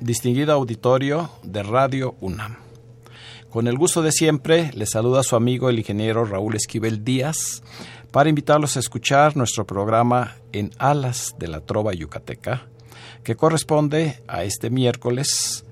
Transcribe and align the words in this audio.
distinguido 0.00 0.52
auditorio 0.52 1.30
de 1.42 1.62
Radio 1.62 2.14
UNAM. 2.20 2.56
Con 3.50 3.66
el 3.66 3.78
gusto 3.78 4.02
de 4.02 4.12
siempre, 4.12 4.70
les 4.74 4.90
saluda 4.90 5.22
su 5.22 5.34
amigo 5.34 5.68
el 5.68 5.78
ingeniero 5.78 6.24
Raúl 6.24 6.54
Esquivel 6.54 7.04
Díaz 7.04 7.62
para 8.10 8.28
invitarlos 8.28 8.76
a 8.76 8.80
escuchar 8.80 9.36
nuestro 9.36 9.66
programa 9.66 10.36
En 10.52 10.70
Alas 10.78 11.34
de 11.38 11.48
la 11.48 11.60
Trova 11.60 11.94
Yucateca, 11.94 12.66
que 13.24 13.36
corresponde 13.36 14.22
a 14.28 14.44
este 14.44 14.70
miércoles, 14.70 15.64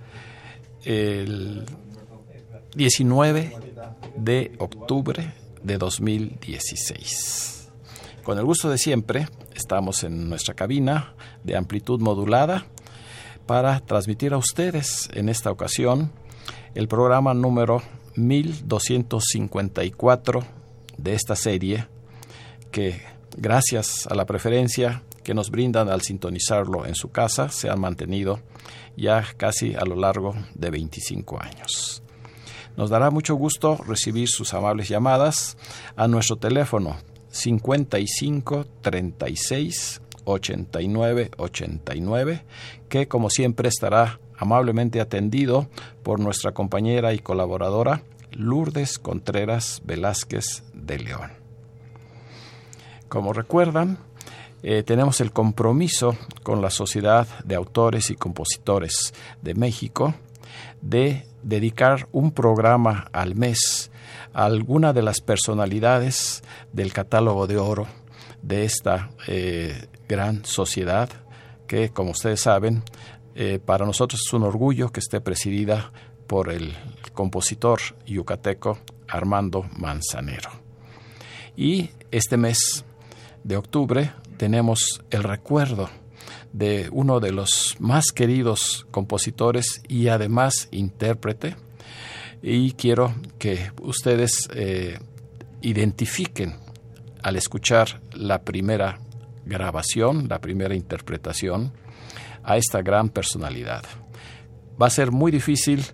el 0.84 1.64
19 2.74 3.56
de 4.16 4.52
octubre 4.58 5.32
de 5.62 5.78
2016. 5.78 7.68
Con 8.22 8.38
el 8.38 8.44
gusto 8.44 8.70
de 8.70 8.78
siempre, 8.78 9.28
estamos 9.54 10.02
en 10.02 10.28
nuestra 10.28 10.54
cabina 10.54 11.14
de 11.44 11.56
amplitud 11.56 12.00
modulada 12.00 12.66
para 13.46 13.80
transmitir 13.80 14.32
a 14.32 14.38
ustedes 14.38 15.10
en 15.14 15.28
esta 15.28 15.50
ocasión 15.50 16.12
el 16.74 16.88
programa 16.88 17.34
número 17.34 17.82
1254 18.16 20.40
de 20.98 21.14
esta 21.14 21.36
serie 21.36 21.86
que 22.70 23.00
gracias 23.36 24.06
a 24.08 24.14
la 24.14 24.24
preferencia 24.26 25.02
que 25.22 25.32
nos 25.34 25.50
brindan 25.50 25.88
al 25.88 26.02
sintonizarlo 26.02 26.84
en 26.86 26.94
su 26.94 27.10
casa 27.10 27.48
se 27.48 27.70
han 27.70 27.80
mantenido 27.80 28.40
ya 28.96 29.24
casi 29.36 29.74
a 29.74 29.84
lo 29.84 29.96
largo 29.96 30.36
de 30.54 30.70
25 30.70 31.42
años. 31.42 32.02
Nos 32.76 32.90
dará 32.90 33.10
mucho 33.10 33.34
gusto 33.34 33.76
recibir 33.76 34.28
sus 34.28 34.54
amables 34.54 34.88
llamadas 34.88 35.56
a 35.96 36.06
nuestro 36.08 36.36
teléfono 36.36 36.96
55 37.30 38.66
36 38.82 40.02
89 40.26 41.30
89 41.38 42.42
que 42.88 43.08
como 43.08 43.30
siempre 43.30 43.68
estará 43.68 44.20
amablemente 44.36 45.00
atendido 45.00 45.68
por 46.02 46.20
nuestra 46.20 46.52
compañera 46.52 47.14
y 47.14 47.18
colaboradora 47.18 48.02
Lourdes 48.32 48.98
Contreras 48.98 49.80
Velázquez 49.84 50.62
de 50.74 50.98
León. 50.98 51.30
Como 53.08 53.32
recuerdan, 53.32 53.98
eh, 54.62 54.82
tenemos 54.82 55.20
el 55.20 55.32
compromiso 55.32 56.16
con 56.42 56.60
la 56.60 56.70
Sociedad 56.70 57.26
de 57.44 57.54
Autores 57.54 58.10
y 58.10 58.16
Compositores 58.16 59.14
de 59.40 59.54
México 59.54 60.14
de 60.82 61.24
dedicar 61.42 62.08
un 62.12 62.32
programa 62.32 63.08
al 63.12 63.36
mes 63.36 63.90
a 64.34 64.44
alguna 64.44 64.92
de 64.92 65.02
las 65.02 65.20
personalidades 65.20 66.42
del 66.72 66.92
catálogo 66.92 67.46
de 67.46 67.58
oro 67.58 67.86
de 68.42 68.64
esta 68.64 69.10
eh, 69.28 69.86
gran 70.08 70.44
sociedad 70.44 71.08
que, 71.66 71.90
como 71.90 72.12
ustedes 72.12 72.40
saben, 72.40 72.82
eh, 73.34 73.58
para 73.64 73.84
nosotros 73.84 74.22
es 74.26 74.32
un 74.32 74.44
orgullo 74.44 74.90
que 74.90 75.00
esté 75.00 75.20
presidida 75.20 75.92
por 76.26 76.50
el 76.50 76.74
compositor 77.12 77.80
yucateco 78.06 78.78
Armando 79.08 79.68
Manzanero. 79.76 80.50
Y 81.56 81.90
este 82.10 82.36
mes 82.36 82.84
de 83.44 83.56
octubre 83.56 84.12
tenemos 84.36 85.02
el 85.10 85.22
recuerdo 85.22 85.88
de 86.52 86.88
uno 86.90 87.20
de 87.20 87.32
los 87.32 87.76
más 87.78 88.06
queridos 88.12 88.86
compositores 88.90 89.82
y 89.88 90.08
además 90.08 90.68
intérprete. 90.70 91.56
Y 92.42 92.72
quiero 92.72 93.14
que 93.38 93.72
ustedes 93.82 94.48
eh, 94.54 94.98
identifiquen 95.62 96.56
al 97.22 97.36
escuchar 97.36 98.00
la 98.12 98.42
primera 98.42 99.00
grabación, 99.46 100.28
la 100.28 100.40
primera 100.40 100.74
interpretación 100.74 101.72
a 102.42 102.56
esta 102.56 102.82
gran 102.82 103.08
personalidad. 103.08 103.84
Va 104.80 104.88
a 104.88 104.90
ser 104.90 105.10
muy 105.10 105.32
difícil 105.32 105.84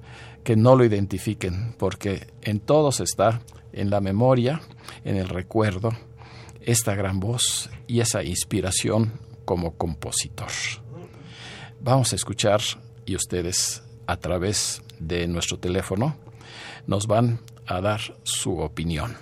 que 0.42 0.56
no 0.56 0.74
lo 0.74 0.84
identifiquen 0.84 1.74
porque 1.78 2.26
en 2.42 2.58
todos 2.58 3.00
está, 3.00 3.42
en 3.72 3.90
la 3.90 4.00
memoria, 4.00 4.60
en 5.04 5.16
el 5.16 5.28
recuerdo, 5.28 5.92
esta 6.60 6.94
gran 6.94 7.20
voz 7.20 7.70
y 7.86 8.00
esa 8.00 8.24
inspiración 8.24 9.12
como 9.44 9.76
compositor. 9.76 10.50
Vamos 11.80 12.12
a 12.12 12.16
escuchar 12.16 12.60
y 13.06 13.16
ustedes 13.16 13.82
a 14.06 14.16
través 14.16 14.82
de 14.98 15.26
nuestro 15.26 15.58
teléfono 15.58 16.16
nos 16.86 17.06
van 17.06 17.40
a 17.66 17.80
dar 17.80 18.00
su 18.22 18.58
opinión. 18.58 19.16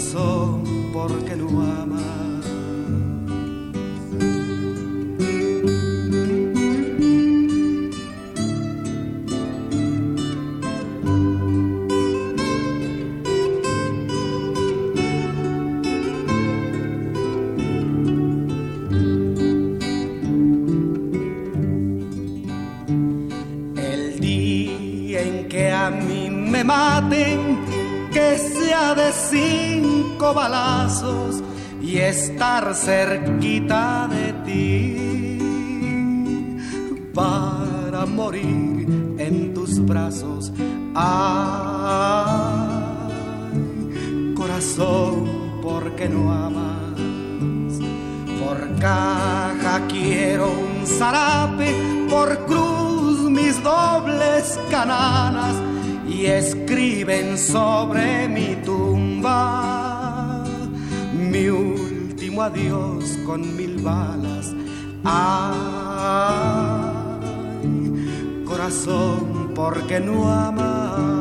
Ay, 0.00 0.06
corazón, 0.12 0.62
¿por 0.94 1.24
qué 1.24 1.36
no 1.36 1.60
amas? 1.60 2.29
Balazos 30.34 31.42
y 31.80 31.98
estar 31.98 32.74
cerquita 32.74 34.08
de 34.08 34.32
ti 34.44 35.38
para 37.14 38.06
morir 38.06 39.16
en 39.18 39.52
tus 39.54 39.84
brazos. 39.84 40.52
Ay, 40.94 41.10
corazón, 44.34 45.60
porque 45.62 46.08
no 46.08 46.32
amas? 46.32 46.80
Por 48.40 48.78
caja 48.78 49.82
quiero 49.88 50.50
un 50.50 50.86
zarape, 50.86 51.74
por 52.08 52.46
cruz 52.46 53.30
mis 53.30 53.62
dobles 53.62 54.58
cananas 54.70 55.54
y 56.08 56.26
escriben 56.26 57.38
sobre 57.38 58.28
adiós 62.42 63.18
con 63.26 63.56
mil 63.56 63.82
balas. 63.82 64.54
Ay, 65.04 65.60
corazón, 68.44 69.52
porque 69.54 70.00
no 70.00 70.30
amas? 70.30 71.20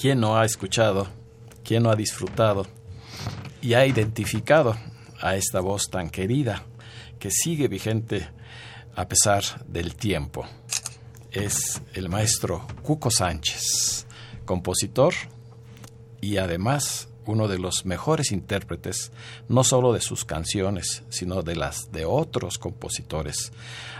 ¿Quién 0.00 0.20
no 0.20 0.36
ha 0.38 0.44
escuchado? 0.44 1.08
¿Quién 1.64 1.82
no 1.82 1.90
ha 1.90 1.96
disfrutado 1.96 2.66
y 3.60 3.74
ha 3.74 3.84
identificado 3.84 4.76
a 5.20 5.34
esta 5.34 5.60
voz 5.60 5.88
tan 5.90 6.08
querida 6.08 6.64
que 7.18 7.30
sigue 7.30 7.66
vigente 7.66 8.28
a 8.94 9.08
pesar 9.08 9.42
del 9.66 9.96
tiempo? 9.96 10.46
Es 11.32 11.82
el 11.94 12.08
maestro 12.08 12.64
Cuco 12.82 13.10
Sánchez, 13.10 14.06
compositor 14.44 15.14
y 16.20 16.38
además 16.38 17.08
uno 17.26 17.46
de 17.46 17.58
los 17.58 17.84
mejores 17.84 18.32
intérpretes, 18.32 19.12
no 19.48 19.62
solo 19.62 19.92
de 19.92 20.00
sus 20.00 20.24
canciones, 20.24 21.02
sino 21.10 21.42
de 21.42 21.56
las 21.56 21.92
de 21.92 22.06
otros 22.06 22.58
compositores, 22.58 23.52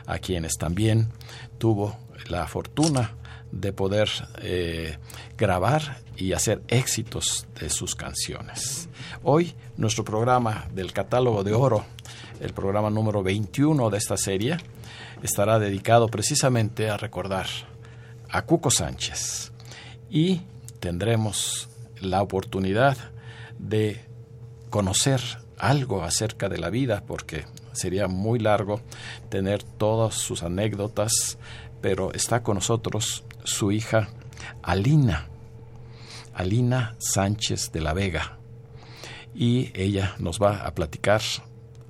a 0.06 0.18
quienes 0.18 0.56
también 0.56 1.08
tuvo 1.58 1.96
la 2.28 2.46
fortuna 2.46 3.14
de 3.52 3.72
poder 3.72 4.08
eh, 4.40 4.96
grabar 5.36 5.98
y 6.16 6.32
hacer 6.32 6.62
éxitos 6.68 7.46
de 7.60 7.70
sus 7.70 7.94
canciones. 7.94 8.88
Hoy 9.22 9.54
nuestro 9.76 10.04
programa 10.04 10.66
del 10.74 10.92
catálogo 10.92 11.44
de 11.44 11.52
oro, 11.52 11.84
el 12.40 12.52
programa 12.52 12.90
número 12.90 13.22
21 13.22 13.90
de 13.90 13.98
esta 13.98 14.16
serie, 14.16 14.56
estará 15.22 15.58
dedicado 15.58 16.08
precisamente 16.08 16.88
a 16.88 16.96
recordar 16.96 17.46
a 18.30 18.42
Cuco 18.42 18.70
Sánchez 18.70 19.52
y 20.10 20.42
tendremos 20.80 21.68
la 22.00 22.22
oportunidad 22.22 22.96
de 23.58 24.00
conocer 24.70 25.20
algo 25.58 26.02
acerca 26.02 26.48
de 26.48 26.58
la 26.58 26.70
vida 26.70 27.02
porque 27.06 27.44
sería 27.72 28.08
muy 28.08 28.38
largo 28.38 28.80
tener 29.28 29.62
todas 29.62 30.14
sus 30.14 30.42
anécdotas, 30.42 31.38
pero 31.80 32.12
está 32.12 32.42
con 32.42 32.56
nosotros 32.56 33.24
su 33.44 33.72
hija 33.72 34.08
Alina, 34.62 35.28
Alina 36.34 36.96
Sánchez 36.98 37.72
de 37.72 37.80
la 37.80 37.92
Vega, 37.94 38.38
y 39.34 39.70
ella 39.74 40.14
nos 40.18 40.40
va 40.40 40.66
a 40.66 40.74
platicar 40.74 41.22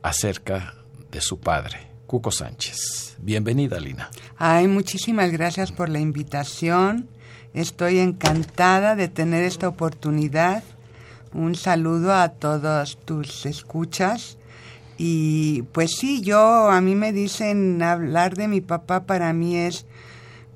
acerca 0.02 0.74
de 1.10 1.20
su 1.20 1.40
padre, 1.40 1.88
Cuco 2.06 2.30
Sánchez. 2.30 3.16
Bienvenida, 3.18 3.76
Alina. 3.76 4.10
Ay, 4.36 4.68
muchísimas 4.68 5.30
gracias 5.32 5.72
por 5.72 5.88
la 5.88 5.98
invitación. 5.98 7.08
Estoy 7.54 7.98
encantada 7.98 8.94
de 8.94 9.08
tener 9.08 9.44
esta 9.44 9.68
oportunidad. 9.68 10.62
Un 11.32 11.54
saludo 11.54 12.14
a 12.14 12.30
todos 12.30 12.98
tus 13.04 13.46
escuchas. 13.46 14.36
Y 14.98 15.62
pues 15.72 15.96
sí, 15.96 16.22
yo, 16.22 16.70
a 16.70 16.80
mí 16.80 16.94
me 16.94 17.12
dicen 17.12 17.82
hablar 17.82 18.34
de 18.36 18.48
mi 18.48 18.60
papá 18.60 19.04
para 19.04 19.32
mí 19.32 19.56
es 19.56 19.86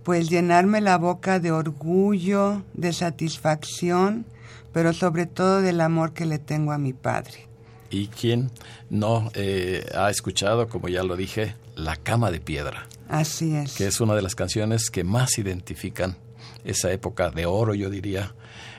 pues 0.02 0.28
llenarme 0.28 0.80
la 0.80 0.98
boca 0.98 1.38
de 1.38 1.52
orgullo, 1.52 2.62
de 2.74 2.92
satisfacción, 2.92 4.26
pero 4.72 4.92
sobre 4.92 5.26
todo 5.26 5.60
del 5.62 5.80
amor 5.80 6.12
que 6.12 6.26
le 6.26 6.38
tengo 6.40 6.72
a 6.72 6.78
mi 6.78 6.92
padre. 6.92 7.46
¿Y 7.90 8.08
quién 8.08 8.50
no 8.90 9.30
eh, 9.34 9.86
ha 9.94 10.10
escuchado, 10.10 10.68
como 10.68 10.88
ya 10.88 11.04
lo 11.04 11.16
dije, 11.16 11.54
La 11.76 11.96
cama 11.96 12.30
de 12.30 12.40
piedra? 12.40 12.86
Así 13.08 13.54
es. 13.54 13.76
Que 13.76 13.86
es 13.86 14.00
una 14.00 14.14
de 14.14 14.22
las 14.22 14.34
canciones 14.34 14.90
que 14.90 15.04
más 15.04 15.38
identifican 15.38 16.16
esa 16.64 16.92
época 16.92 17.30
de 17.30 17.46
oro, 17.46 17.74
yo 17.74 17.90
diría, 17.90 18.34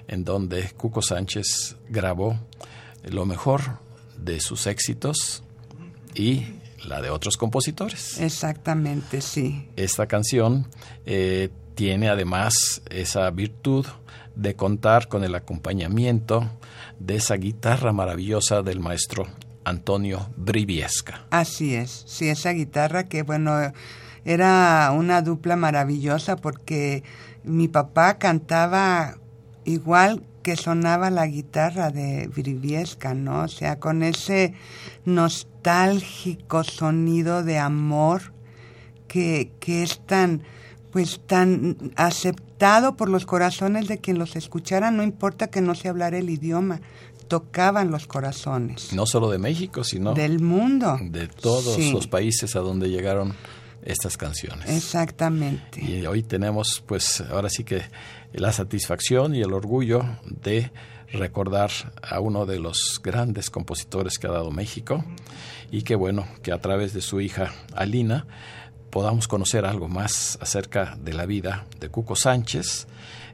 en 0.07 0.23
donde 0.23 0.71
Cuco 0.77 1.01
Sánchez 1.01 1.75
grabó 1.89 2.39
lo 3.03 3.25
mejor 3.25 3.79
de 4.17 4.39
sus 4.39 4.67
éxitos 4.67 5.43
y 6.15 6.45
la 6.85 7.01
de 7.01 7.09
otros 7.09 7.37
compositores. 7.37 8.19
Exactamente, 8.19 9.21
sí. 9.21 9.67
Esta 9.75 10.07
canción 10.07 10.67
eh, 11.05 11.49
tiene 11.75 12.09
además 12.09 12.81
esa 12.89 13.29
virtud 13.31 13.85
de 14.35 14.55
contar 14.55 15.07
con 15.07 15.23
el 15.23 15.35
acompañamiento 15.35 16.49
de 16.99 17.15
esa 17.15 17.35
guitarra 17.35 17.93
maravillosa 17.93 18.61
del 18.61 18.79
maestro 18.79 19.27
Antonio 19.63 20.29
Briviesca. 20.35 21.25
Así 21.29 21.75
es, 21.75 22.03
sí, 22.07 22.29
esa 22.29 22.51
guitarra 22.51 23.07
que 23.07 23.23
bueno, 23.23 23.73
era 24.25 24.91
una 24.93 25.21
dupla 25.21 25.55
maravillosa 25.55 26.35
porque 26.35 27.03
mi 27.43 27.67
papá 27.67 28.17
cantaba 28.17 29.17
igual 29.65 30.23
que 30.41 30.55
sonaba 30.57 31.09
la 31.09 31.25
guitarra 31.27 31.89
de 31.89 32.27
Briviesca, 32.27 33.13
¿no? 33.13 33.43
O 33.43 33.47
sea, 33.47 33.79
con 33.79 34.03
ese 34.03 34.53
nostálgico 35.05 36.63
sonido 36.63 37.43
de 37.43 37.57
amor 37.59 38.33
que, 39.07 39.51
que 39.59 39.83
es 39.83 39.99
tan, 40.05 40.43
pues 40.91 41.21
tan 41.25 41.77
aceptado 41.95 42.95
por 42.95 43.09
los 43.09 43.25
corazones 43.25 43.87
de 43.87 43.99
quien 43.99 44.17
los 44.19 44.35
escuchara, 44.35 44.91
no 44.91 45.03
importa 45.03 45.47
que 45.47 45.61
no 45.61 45.75
se 45.75 45.89
hablara 45.89 46.17
el 46.17 46.29
idioma, 46.29 46.81
tocaban 47.27 47.89
los 47.91 48.05
corazones. 48.07 48.93
No 48.93 49.05
solo 49.05 49.29
de 49.29 49.37
México, 49.37 49.83
sino 49.83 50.13
del 50.13 50.39
mundo. 50.41 50.97
De 51.01 51.27
todos 51.27 51.75
Sí. 51.75 51.91
los 51.91 52.07
países 52.07 52.55
a 52.55 52.59
donde 52.59 52.89
llegaron 52.89 53.33
estas 53.85 54.17
canciones. 54.17 54.69
Exactamente. 54.69 55.81
Y 55.81 56.05
hoy 56.05 56.23
tenemos, 56.23 56.83
pues, 56.85 57.21
ahora 57.21 57.49
sí 57.49 57.63
que 57.63 57.81
la 58.33 58.51
satisfacción 58.51 59.35
y 59.35 59.41
el 59.41 59.53
orgullo 59.53 60.03
de 60.25 60.71
recordar 61.11 61.71
a 62.01 62.19
uno 62.19 62.45
de 62.45 62.59
los 62.59 62.99
grandes 63.03 63.49
compositores 63.49 64.17
que 64.17 64.27
ha 64.27 64.31
dado 64.31 64.51
México 64.51 65.03
y 65.71 65.83
que 65.83 65.95
bueno, 65.95 66.27
que 66.41 66.51
a 66.51 66.59
través 66.59 66.93
de 66.93 67.01
su 67.01 67.21
hija 67.21 67.53
Alina 67.75 68.25
podamos 68.89 69.27
conocer 69.27 69.65
algo 69.65 69.87
más 69.87 70.37
acerca 70.41 70.97
de 70.99 71.13
la 71.13 71.25
vida 71.25 71.65
de 71.79 71.89
Cuco 71.89 72.15
Sánchez. 72.15 72.87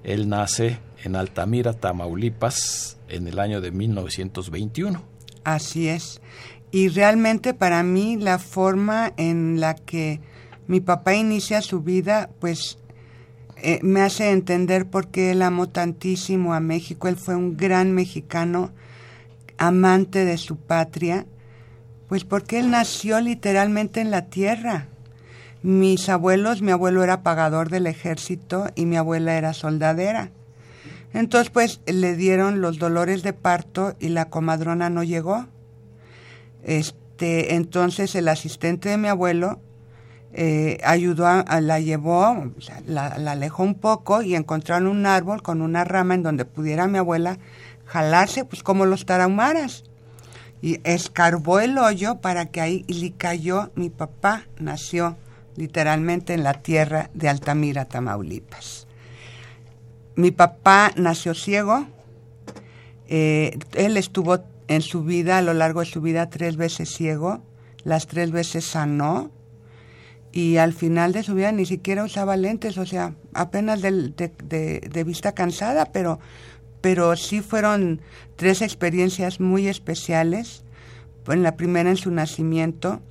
Él 0.03 0.29
nace 0.29 0.79
en 1.03 1.15
Altamira, 1.15 1.73
Tamaulipas, 1.73 2.97
en 3.07 3.27
el 3.27 3.39
año 3.39 3.61
de 3.61 3.71
1921. 3.71 5.01
Así 5.43 5.87
es. 5.87 6.21
Y 6.71 6.89
realmente 6.89 7.53
para 7.53 7.83
mí 7.83 8.17
la 8.17 8.39
forma 8.39 9.13
en 9.17 9.59
la 9.59 9.75
que 9.75 10.21
mi 10.69 10.81
papá 10.81 11.15
inicia 11.15 11.63
su 11.63 11.81
vida, 11.81 12.29
pues 12.39 12.77
eh, 13.57 13.79
me 13.81 14.01
hace 14.01 14.29
entender 14.29 14.85
por 14.85 15.07
qué 15.07 15.31
él 15.31 15.41
amó 15.41 15.67
tantísimo 15.67 16.53
a 16.53 16.59
México. 16.59 17.07
Él 17.07 17.15
fue 17.15 17.35
un 17.35 17.57
gran 17.57 17.91
mexicano, 17.91 18.69
amante 19.57 20.25
de 20.25 20.37
su 20.37 20.57
patria, 20.57 21.25
pues 22.07 22.23
porque 22.23 22.59
él 22.59 22.69
nació 22.69 23.19
literalmente 23.19 23.99
en 23.99 24.11
la 24.11 24.27
tierra. 24.27 24.85
Mis 25.63 26.07
abuelos, 26.07 26.61
mi 26.61 26.71
abuelo 26.71 27.03
era 27.03 27.23
pagador 27.23 27.71
del 27.71 27.87
ejército 27.87 28.67
y 28.75 28.85
mi 28.85 28.95
abuela 28.95 29.35
era 29.39 29.53
soldadera. 29.53 30.29
Entonces, 31.15 31.49
pues 31.49 31.81
le 31.87 32.15
dieron 32.15 32.61
los 32.61 32.77
dolores 32.77 33.23
de 33.23 33.33
parto 33.33 33.95
y 33.99 34.09
la 34.09 34.29
comadrona 34.29 34.91
no 34.91 35.01
llegó. 35.01 35.47
Este, 36.63 37.55
entonces 37.55 38.13
el 38.13 38.27
asistente 38.27 38.89
de 38.89 38.97
mi 38.97 39.07
abuelo 39.07 39.59
eh, 40.33 40.79
ayudó, 40.83 41.27
a, 41.27 41.61
la 41.61 41.79
llevó, 41.79 42.51
la, 42.85 43.07
alejó 43.07 43.63
un 43.63 43.75
poco 43.75 44.21
y 44.21 44.35
encontraron 44.35 44.87
un 44.87 45.05
árbol 45.05 45.41
con 45.41 45.61
una 45.61 45.83
rama 45.83 46.13
en 46.13 46.23
donde 46.23 46.45
pudiera 46.45 46.87
mi 46.87 46.99
abuela 46.99 47.39
jalarse, 47.85 48.45
pues 48.45 48.63
como 48.63 48.85
los 48.85 49.05
tarahumaras. 49.05 49.83
Y 50.61 50.81
escarbó 50.83 51.59
el 51.59 51.77
hoyo 51.77 52.19
para 52.21 52.47
que 52.47 52.61
ahí 52.61 52.85
le 52.87 53.13
cayó. 53.13 53.71
Mi 53.75 53.89
papá 53.89 54.43
nació 54.59 55.15
literalmente 55.55 56.33
en 56.33 56.43
la 56.43 56.53
tierra 56.53 57.09
de 57.13 57.29
Altamira, 57.29 57.85
Tamaulipas. 57.85 58.87
Mi 60.15 60.31
papá 60.31 60.91
nació 60.95 61.33
ciego. 61.33 61.87
Eh, 63.07 63.57
él 63.73 63.97
estuvo 63.97 64.39
en 64.67 64.81
su 64.81 65.03
vida, 65.03 65.37
a 65.37 65.41
lo 65.41 65.53
largo 65.53 65.79
de 65.79 65.85
su 65.85 66.01
vida, 66.01 66.29
tres 66.29 66.57
veces 66.57 66.89
ciego. 66.89 67.41
Las 67.83 68.05
tres 68.05 68.31
veces 68.31 68.65
sanó. 68.65 69.31
Y 70.31 70.57
al 70.57 70.73
final 70.73 71.11
de 71.11 71.23
su 71.23 71.33
vida 71.33 71.51
ni 71.51 71.65
siquiera 71.65 72.03
usaba 72.03 72.37
lentes, 72.37 72.77
o 72.77 72.85
sea, 72.85 73.15
apenas 73.33 73.81
de, 73.81 74.13
de, 74.43 74.79
de, 74.79 75.03
vista 75.03 75.33
cansada, 75.33 75.85
pero, 75.91 76.19
pero 76.81 77.15
sí 77.15 77.41
fueron 77.41 78.01
tres 78.35 78.61
experiencias 78.61 79.39
muy 79.39 79.67
especiales. 79.67 80.63
En 81.27 81.43
la 81.43 81.57
primera 81.57 81.89
en 81.91 81.97
su 81.97 82.09
nacimiento, 82.09 83.01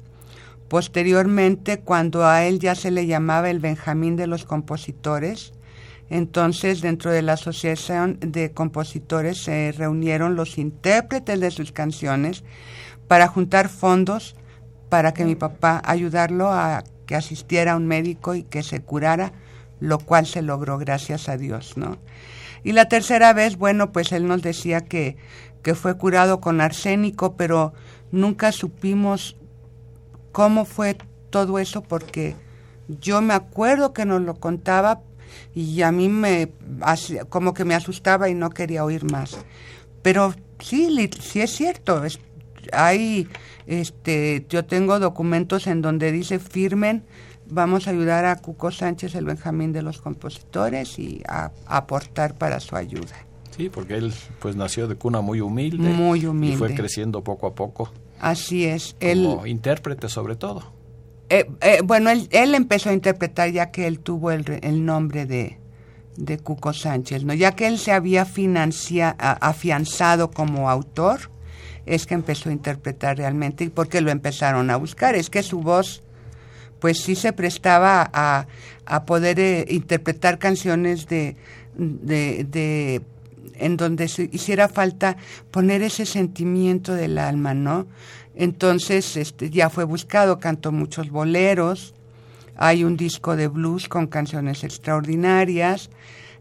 posteriormente 0.68 1.78
cuando 1.80 2.26
a 2.26 2.44
él 2.44 2.58
ya 2.58 2.74
se 2.74 2.90
le 2.90 3.06
llamaba 3.06 3.50
el 3.50 3.60
Benjamín 3.60 4.16
de 4.16 4.26
los 4.26 4.44
compositores, 4.44 5.52
entonces 6.10 6.80
dentro 6.80 7.10
de 7.10 7.22
la 7.22 7.34
asociación 7.34 8.18
de 8.20 8.50
compositores 8.52 9.42
se 9.42 9.72
reunieron 9.72 10.36
los 10.36 10.58
intérpretes 10.58 11.38
de 11.38 11.50
sus 11.50 11.70
canciones 11.70 12.44
para 13.06 13.28
juntar 13.28 13.68
fondos 13.68 14.34
para 14.88 15.12
que 15.12 15.24
mi 15.24 15.34
papá 15.34 15.82
ayudarlo 15.84 16.50
a 16.50 16.82
que 17.08 17.16
asistiera 17.16 17.72
a 17.72 17.76
un 17.76 17.86
médico 17.86 18.34
y 18.34 18.42
que 18.42 18.62
se 18.62 18.82
curara, 18.82 19.32
lo 19.80 19.98
cual 19.98 20.26
se 20.26 20.42
logró 20.42 20.76
gracias 20.76 21.30
a 21.30 21.38
Dios, 21.38 21.78
¿no? 21.78 21.96
Y 22.62 22.72
la 22.72 22.86
tercera 22.88 23.32
vez, 23.32 23.56
bueno, 23.56 23.92
pues 23.92 24.12
él 24.12 24.26
nos 24.26 24.42
decía 24.42 24.82
que, 24.82 25.16
que 25.62 25.74
fue 25.74 25.96
curado 25.96 26.42
con 26.42 26.60
arsénico, 26.60 27.34
pero 27.34 27.72
nunca 28.12 28.52
supimos 28.52 29.36
cómo 30.32 30.66
fue 30.66 30.98
todo 31.30 31.58
eso 31.58 31.82
porque 31.82 32.36
yo 33.00 33.22
me 33.22 33.32
acuerdo 33.32 33.94
que 33.94 34.04
nos 34.04 34.20
lo 34.20 34.34
contaba 34.34 35.00
y 35.54 35.80
a 35.80 35.90
mí 35.92 36.10
me 36.10 36.52
como 37.30 37.54
que 37.54 37.64
me 37.64 37.74
asustaba 37.74 38.28
y 38.28 38.34
no 38.34 38.50
quería 38.50 38.84
oír 38.84 39.10
más. 39.10 39.38
Pero 40.02 40.34
sí, 40.60 41.10
sí 41.20 41.40
es 41.40 41.52
cierto, 41.52 42.02
hay 42.72 43.28
este, 43.68 44.46
yo 44.48 44.64
tengo 44.64 44.98
documentos 44.98 45.66
en 45.66 45.82
donde 45.82 46.10
dice 46.10 46.38
firmen, 46.38 47.04
vamos 47.46 47.86
a 47.86 47.90
ayudar 47.90 48.24
a 48.24 48.36
Cuco 48.36 48.70
Sánchez, 48.70 49.14
el 49.14 49.26
Benjamín 49.26 49.72
de 49.72 49.82
los 49.82 50.00
compositores, 50.00 50.98
y 50.98 51.22
a, 51.28 51.52
aportar 51.66 52.36
para 52.36 52.60
su 52.60 52.76
ayuda. 52.76 53.14
Sí, 53.56 53.68
porque 53.68 53.96
él 53.96 54.14
pues 54.38 54.56
nació 54.56 54.88
de 54.88 54.94
cuna 54.94 55.20
muy 55.20 55.40
humilde. 55.40 55.88
Muy 55.88 56.24
humilde. 56.24 56.54
Y 56.54 56.58
fue 56.58 56.74
creciendo 56.74 57.22
poco 57.22 57.46
a 57.46 57.54
poco. 57.54 57.92
Así 58.20 58.64
es. 58.64 58.96
Como 59.00 59.46
intérprete 59.46 60.08
sobre 60.08 60.36
todo. 60.36 60.72
Eh, 61.28 61.46
eh, 61.60 61.80
bueno, 61.84 62.08
él, 62.08 62.26
él, 62.30 62.54
empezó 62.54 62.88
a 62.88 62.94
interpretar 62.94 63.50
ya 63.50 63.70
que 63.70 63.86
él 63.86 64.00
tuvo 64.00 64.30
el, 64.30 64.44
el 64.62 64.86
nombre 64.86 65.26
de, 65.26 65.58
de 66.16 66.38
Cuco 66.38 66.72
Sánchez, 66.72 67.24
¿no? 67.24 67.34
Ya 67.34 67.52
que 67.52 67.66
él 67.66 67.78
se 67.78 67.92
había 67.92 68.24
financia, 68.24 69.10
afianzado 69.18 70.30
como 70.30 70.70
autor, 70.70 71.30
es 71.88 72.06
que 72.06 72.14
empezó 72.14 72.50
a 72.50 72.52
interpretar 72.52 73.18
realmente 73.18 73.64
y 73.64 73.68
porque 73.68 74.00
lo 74.00 74.10
empezaron 74.10 74.70
a 74.70 74.76
buscar. 74.76 75.14
Es 75.14 75.30
que 75.30 75.42
su 75.42 75.60
voz, 75.60 76.02
pues 76.80 77.00
sí 77.02 77.14
se 77.14 77.32
prestaba 77.32 78.08
a, 78.12 78.46
a 78.86 79.04
poder 79.04 79.40
eh, 79.40 79.66
interpretar 79.68 80.38
canciones 80.38 81.08
de, 81.08 81.36
de, 81.74 82.44
de 82.44 83.02
en 83.54 83.76
donde 83.76 84.08
se 84.08 84.28
hiciera 84.32 84.68
falta 84.68 85.16
poner 85.50 85.82
ese 85.82 86.06
sentimiento 86.06 86.94
del 86.94 87.18
alma, 87.18 87.54
¿no? 87.54 87.86
Entonces 88.34 89.16
este, 89.16 89.50
ya 89.50 89.68
fue 89.68 89.84
buscado, 89.84 90.38
cantó 90.38 90.70
muchos 90.70 91.10
boleros, 91.10 91.94
hay 92.56 92.84
un 92.84 92.96
disco 92.96 93.36
de 93.36 93.48
blues 93.48 93.88
con 93.88 94.06
canciones 94.06 94.64
extraordinarias, 94.64 95.90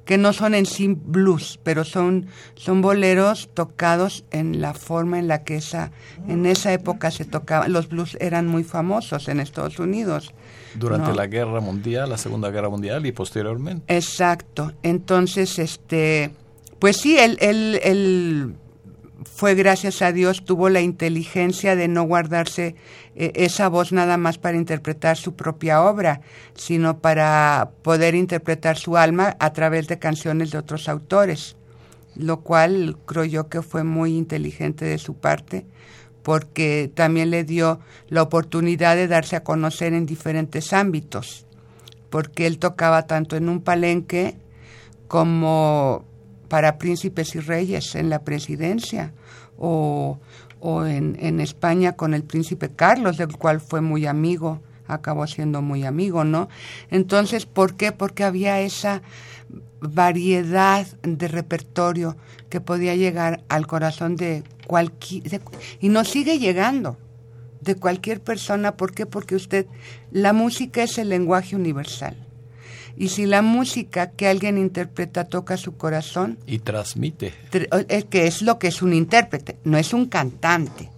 que 0.07 0.17
no 0.17 0.31
son 0.31 0.55
en 0.55 0.65
sí 0.65 0.87
blues, 0.87 1.59
pero 1.63 1.83
son, 1.83 2.27
son 2.55 2.81
boleros 2.81 3.49
tocados 3.53 4.23
en 4.31 4.61
la 4.61 4.73
forma 4.73 5.19
en 5.19 5.27
la 5.27 5.43
que 5.43 5.57
esa, 5.57 5.91
en 6.29 6.45
esa 6.45 6.71
época 6.71 7.11
se 7.11 7.25
tocaban. 7.25 7.73
Los 7.73 7.89
blues 7.89 8.17
eran 8.21 8.47
muy 8.47 8.63
famosos 8.63 9.27
en 9.27 9.41
Estados 9.41 9.79
Unidos. 9.79 10.33
Durante 10.75 11.13
la 11.13 11.27
guerra 11.27 11.59
mundial, 11.59 12.09
la 12.09 12.17
segunda 12.17 12.49
guerra 12.49 12.69
mundial 12.69 13.05
y 13.05 13.11
posteriormente. 13.11 13.93
Exacto. 13.93 14.71
Entonces, 14.81 15.59
este, 15.59 16.31
pues 16.79 16.97
sí, 16.97 17.17
él, 17.17 17.37
él 17.41 18.55
fue 19.25 19.55
gracias 19.55 20.01
a 20.01 20.11
Dios, 20.11 20.45
tuvo 20.45 20.69
la 20.69 20.81
inteligencia 20.81 21.75
de 21.75 21.87
no 21.87 22.03
guardarse 22.03 22.75
eh, 23.15 23.31
esa 23.35 23.67
voz 23.67 23.91
nada 23.91 24.17
más 24.17 24.37
para 24.37 24.57
interpretar 24.57 25.17
su 25.17 25.35
propia 25.35 25.81
obra, 25.81 26.21
sino 26.55 26.99
para 26.99 27.71
poder 27.81 28.15
interpretar 28.15 28.77
su 28.77 28.97
alma 28.97 29.35
a 29.39 29.53
través 29.53 29.87
de 29.87 29.99
canciones 29.99 30.51
de 30.51 30.59
otros 30.59 30.87
autores, 30.87 31.55
lo 32.15 32.41
cual 32.41 32.97
creo 33.05 33.25
yo 33.25 33.49
que 33.49 33.61
fue 33.61 33.83
muy 33.83 34.15
inteligente 34.15 34.85
de 34.85 34.97
su 34.97 35.15
parte, 35.15 35.65
porque 36.21 36.91
también 36.93 37.31
le 37.31 37.43
dio 37.43 37.79
la 38.09 38.21
oportunidad 38.21 38.95
de 38.95 39.07
darse 39.07 39.35
a 39.35 39.43
conocer 39.43 39.93
en 39.93 40.05
diferentes 40.05 40.73
ámbitos, 40.73 41.45
porque 42.09 42.45
él 42.45 42.59
tocaba 42.59 43.07
tanto 43.07 43.35
en 43.35 43.49
un 43.49 43.61
palenque 43.61 44.35
como 45.07 46.05
para 46.47 46.77
príncipes 46.77 47.35
y 47.35 47.39
reyes 47.39 47.95
en 47.95 48.09
la 48.09 48.19
presidencia 48.19 49.13
o, 49.57 50.19
o 50.59 50.85
en, 50.85 51.17
en, 51.19 51.39
España 51.39 51.93
con 51.93 52.13
el 52.13 52.23
príncipe 52.23 52.69
Carlos, 52.69 53.17
del 53.17 53.35
cual 53.37 53.59
fue 53.59 53.81
muy 53.81 54.05
amigo, 54.05 54.61
acabó 54.87 55.27
siendo 55.27 55.61
muy 55.61 55.85
amigo, 55.85 56.23
¿no? 56.23 56.49
Entonces, 56.89 57.45
¿por 57.45 57.75
qué? 57.75 57.91
Porque 57.91 58.23
había 58.23 58.61
esa 58.61 59.01
variedad 59.79 60.87
de 61.03 61.27
repertorio 61.27 62.17
que 62.49 62.61
podía 62.61 62.95
llegar 62.95 63.43
al 63.49 63.67
corazón 63.67 64.15
de 64.15 64.43
cualquier... 64.65 65.41
y 65.79 65.89
nos 65.89 66.09
sigue 66.09 66.39
llegando 66.39 66.97
de 67.61 67.75
cualquier 67.75 68.21
persona. 68.21 68.75
¿Por 68.75 68.93
qué? 68.93 69.05
Porque 69.05 69.35
usted, 69.35 69.67
la 70.11 70.33
música 70.33 70.83
es 70.83 70.97
el 70.97 71.09
lenguaje 71.09 71.55
universal. 71.55 72.26
Y 72.97 73.09
si 73.09 73.27
la 73.27 73.43
música 73.43 74.09
que 74.09 74.27
alguien 74.27 74.57
interpreta 74.57 75.25
toca 75.25 75.55
su 75.55 75.77
corazón... 75.77 76.39
Y 76.47 76.59
transmite. 76.59 77.33
Que 78.09 78.27
es 78.27 78.41
lo 78.41 78.57
que 78.57 78.67
es 78.67 78.81
un 78.81 78.93
intérprete, 78.93 79.57
no 79.63 79.77
es 79.77 79.93
un 79.93 80.07
cantante. 80.07 80.89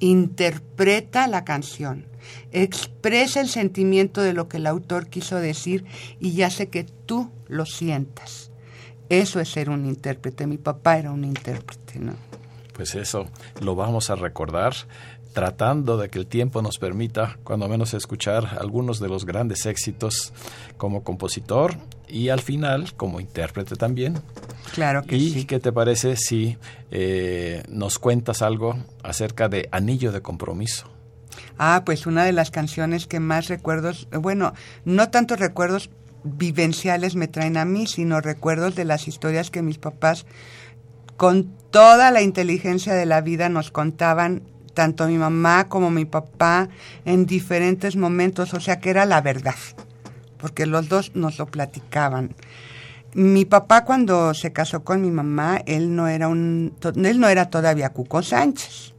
Interpreta 0.00 1.28
la 1.28 1.44
canción, 1.44 2.04
expresa 2.52 3.40
el 3.40 3.48
sentimiento 3.48 4.22
de 4.22 4.32
lo 4.32 4.48
que 4.48 4.56
el 4.56 4.66
autor 4.66 5.06
quiso 5.08 5.36
decir 5.36 5.84
y 6.20 6.42
hace 6.42 6.68
que 6.68 6.84
tú 6.84 7.30
lo 7.48 7.64
sientas. 7.64 8.50
Eso 9.08 9.38
es 9.40 9.48
ser 9.48 9.70
un 9.70 9.86
intérprete. 9.86 10.46
Mi 10.46 10.58
papá 10.58 10.98
era 10.98 11.12
un 11.12 11.24
intérprete, 11.24 12.00
¿no? 12.00 12.14
Pues 12.76 12.94
eso 12.94 13.26
lo 13.60 13.74
vamos 13.74 14.10
a 14.10 14.16
recordar 14.16 14.74
tratando 15.32 15.98
de 15.98 16.08
que 16.08 16.18
el 16.18 16.26
tiempo 16.26 16.62
nos 16.62 16.78
permita, 16.78 17.36
cuando 17.44 17.68
menos, 17.68 17.92
escuchar 17.92 18.56
algunos 18.58 19.00
de 19.00 19.08
los 19.08 19.26
grandes 19.26 19.66
éxitos 19.66 20.32
como 20.78 21.02
compositor 21.04 21.76
y 22.08 22.30
al 22.30 22.40
final 22.40 22.94
como 22.94 23.20
intérprete 23.20 23.76
también. 23.76 24.22
Claro 24.72 25.02
que 25.02 25.16
¿Y 25.16 25.30
sí. 25.30 25.44
qué 25.44 25.60
te 25.60 25.72
parece 25.72 26.16
si 26.16 26.56
eh, 26.90 27.62
nos 27.68 27.98
cuentas 27.98 28.40
algo 28.40 28.76
acerca 29.02 29.48
de 29.48 29.68
Anillo 29.72 30.10
de 30.10 30.22
Compromiso? 30.22 30.88
Ah, 31.58 31.82
pues 31.84 32.06
una 32.06 32.24
de 32.24 32.32
las 32.32 32.50
canciones 32.50 33.06
que 33.06 33.20
más 33.20 33.48
recuerdos, 33.48 34.08
bueno, 34.10 34.54
no 34.86 35.10
tantos 35.10 35.38
recuerdos 35.38 35.90
vivenciales 36.24 37.14
me 37.14 37.28
traen 37.28 37.58
a 37.58 37.64
mí, 37.64 37.86
sino 37.86 38.22
recuerdos 38.22 38.74
de 38.74 38.86
las 38.86 39.06
historias 39.06 39.50
que 39.50 39.60
mis 39.60 39.76
papás 39.76 40.24
con 41.16 41.50
toda 41.70 42.10
la 42.10 42.22
inteligencia 42.22 42.94
de 42.94 43.06
la 43.06 43.20
vida 43.20 43.48
nos 43.48 43.70
contaban 43.70 44.42
tanto 44.74 45.08
mi 45.08 45.16
mamá 45.16 45.68
como 45.68 45.90
mi 45.90 46.04
papá 46.04 46.68
en 47.04 47.26
diferentes 47.26 47.96
momentos, 47.96 48.54
o 48.54 48.60
sea 48.60 48.78
que 48.78 48.90
era 48.90 49.06
la 49.06 49.22
verdad, 49.22 49.56
porque 50.38 50.66
los 50.66 50.88
dos 50.88 51.12
nos 51.14 51.38
lo 51.38 51.46
platicaban. 51.46 52.34
Mi 53.14 53.46
papá 53.46 53.84
cuando 53.84 54.34
se 54.34 54.52
casó 54.52 54.84
con 54.84 55.00
mi 55.00 55.10
mamá, 55.10 55.62
él 55.64 55.96
no 55.96 56.06
era 56.06 56.28
un 56.28 56.74
él 57.02 57.18
no 57.18 57.28
era 57.28 57.48
todavía 57.48 57.88
Cuco 57.90 58.22
Sánchez. 58.22 58.92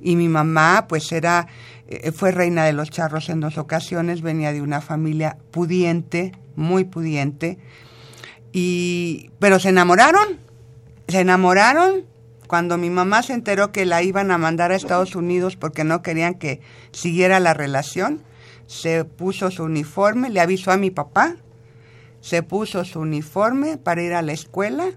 Y 0.00 0.16
mi 0.16 0.28
mamá 0.28 0.86
pues 0.88 1.12
era 1.12 1.46
eh, 1.86 2.10
fue 2.10 2.32
reina 2.32 2.64
de 2.64 2.72
los 2.72 2.90
charros 2.90 3.28
en 3.28 3.38
dos 3.38 3.58
ocasiones, 3.58 4.20
venía 4.20 4.52
de 4.52 4.62
una 4.62 4.80
familia 4.80 5.38
pudiente, 5.52 6.32
muy 6.56 6.82
pudiente. 6.82 7.58
Y 8.52 9.30
pero 9.38 9.60
se 9.60 9.68
enamoraron. 9.68 10.40
Se 11.08 11.20
enamoraron 11.20 12.06
cuando 12.46 12.76
mi 12.76 12.90
mamá 12.90 13.22
se 13.22 13.32
enteró 13.32 13.72
que 13.72 13.86
la 13.86 14.02
iban 14.02 14.30
a 14.30 14.38
mandar 14.38 14.72
a 14.72 14.76
Estados 14.76 15.16
Unidos 15.16 15.56
porque 15.56 15.84
no 15.84 16.02
querían 16.02 16.34
que 16.34 16.60
siguiera 16.92 17.40
la 17.40 17.54
relación, 17.54 18.22
se 18.66 19.04
puso 19.04 19.50
su 19.50 19.64
uniforme, 19.64 20.30
le 20.30 20.40
avisó 20.40 20.70
a 20.70 20.76
mi 20.76 20.90
papá, 20.90 21.36
se 22.20 22.42
puso 22.42 22.84
su 22.84 23.00
uniforme 23.00 23.78
para 23.78 24.02
ir 24.02 24.12
a 24.12 24.22
la 24.22 24.32
escuela 24.32 24.90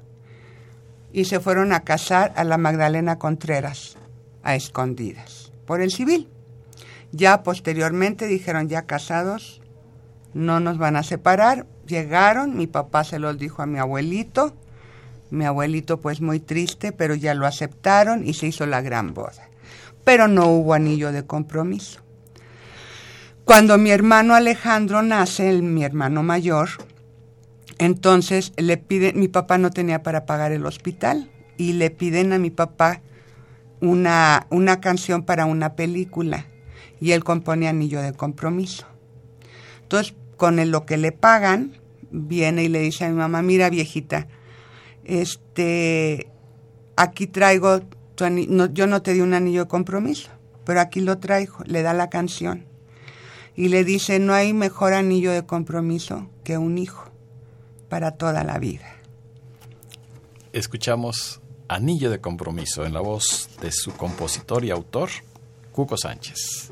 y 1.13 1.25
se 1.25 1.39
fueron 1.39 1.71
a 1.71 1.85
casar 1.85 2.33
a 2.35 2.43
la 2.43 2.57
Magdalena 2.57 3.19
Contreras, 3.19 3.97
a 4.43 4.55
escondidas, 4.55 5.53
por 5.65 5.79
el 5.79 5.91
civil. 5.91 6.27
Ya 7.13 7.41
posteriormente 7.41 8.27
dijeron, 8.27 8.67
ya 8.67 8.81
casados, 8.81 9.61
no 10.33 10.59
nos 10.59 10.77
van 10.77 10.97
a 10.97 11.03
separar. 11.03 11.65
Llegaron, 11.87 12.57
mi 12.57 12.67
papá 12.67 13.05
se 13.05 13.19
los 13.19 13.37
dijo 13.37 13.61
a 13.61 13.65
mi 13.65 13.79
abuelito, 13.79 14.53
mi 15.29 15.45
abuelito 15.45 15.99
pues 15.99 16.21
muy 16.21 16.39
triste, 16.39 16.91
pero 16.91 17.15
ya 17.15 17.33
lo 17.33 17.45
aceptaron 17.45 18.27
y 18.27 18.33
se 18.33 18.47
hizo 18.47 18.65
la 18.65 18.81
gran 18.81 19.13
boda. 19.13 19.49
Pero 20.03 20.27
no 20.27 20.47
hubo 20.47 20.73
anillo 20.73 21.11
de 21.11 21.25
compromiso. 21.25 22.01
Cuando 23.43 23.77
mi 23.77 23.91
hermano 23.91 24.33
Alejandro 24.35 25.01
nace, 25.01 25.49
el- 25.49 25.63
mi 25.63 25.83
hermano 25.83 26.23
mayor, 26.23 26.69
entonces 27.77 28.53
le 28.57 28.77
pide, 28.77 29.13
mi 29.13 29.27
papá 29.27 29.57
no 29.57 29.69
tenía 29.71 30.01
para 30.03 30.25
pagar 30.25 30.51
el 30.51 30.65
hospital 30.65 31.29
y 31.57 31.73
le 31.73 31.89
piden 31.91 32.33
a 32.33 32.39
mi 32.39 32.49
papá 32.49 33.01
una, 33.81 34.47
una 34.49 34.79
canción 34.79 35.23
para 35.23 35.45
una 35.45 35.75
película 35.75 36.45
y 36.99 37.11
él 37.11 37.23
compone 37.23 37.67
Anillo 37.67 38.01
de 38.01 38.13
Compromiso. 38.13 38.85
Entonces, 39.83 40.15
con 40.37 40.71
lo 40.71 40.85
que 40.85 40.97
le 40.97 41.11
pagan, 41.11 41.73
viene 42.11 42.63
y 42.63 42.67
le 42.69 42.79
dice 42.79 43.05
a 43.05 43.09
mi 43.09 43.15
mamá, 43.15 43.41
mira 43.41 43.69
viejita, 43.69 44.27
este, 45.05 46.27
aquí 46.95 47.27
traigo, 47.27 47.81
tu 48.15 48.29
no, 48.29 48.67
yo 48.67 48.87
no 48.87 49.01
te 49.01 49.13
di 49.13 49.21
un 49.21 49.33
anillo 49.33 49.63
de 49.63 49.67
compromiso, 49.67 50.29
pero 50.65 50.81
aquí 50.81 51.01
lo 51.01 51.17
traigo, 51.17 51.57
le 51.65 51.81
da 51.81 51.93
la 51.93 52.09
canción 52.09 52.65
y 53.55 53.69
le 53.69 53.83
dice, 53.83 54.19
no 54.19 54.33
hay 54.33 54.53
mejor 54.53 54.93
anillo 54.93 55.31
de 55.31 55.45
compromiso 55.45 56.29
que 56.43 56.57
un 56.57 56.77
hijo 56.77 57.09
para 57.89 58.11
toda 58.11 58.43
la 58.43 58.59
vida. 58.59 58.87
Escuchamos 60.51 61.41
Anillo 61.67 62.09
de 62.09 62.21
Compromiso 62.21 62.85
en 62.85 62.93
la 62.93 63.01
voz 63.01 63.49
de 63.61 63.71
su 63.71 63.93
compositor 63.93 64.63
y 64.63 64.71
autor, 64.71 65.09
Cuco 65.71 65.97
Sánchez. 65.97 66.71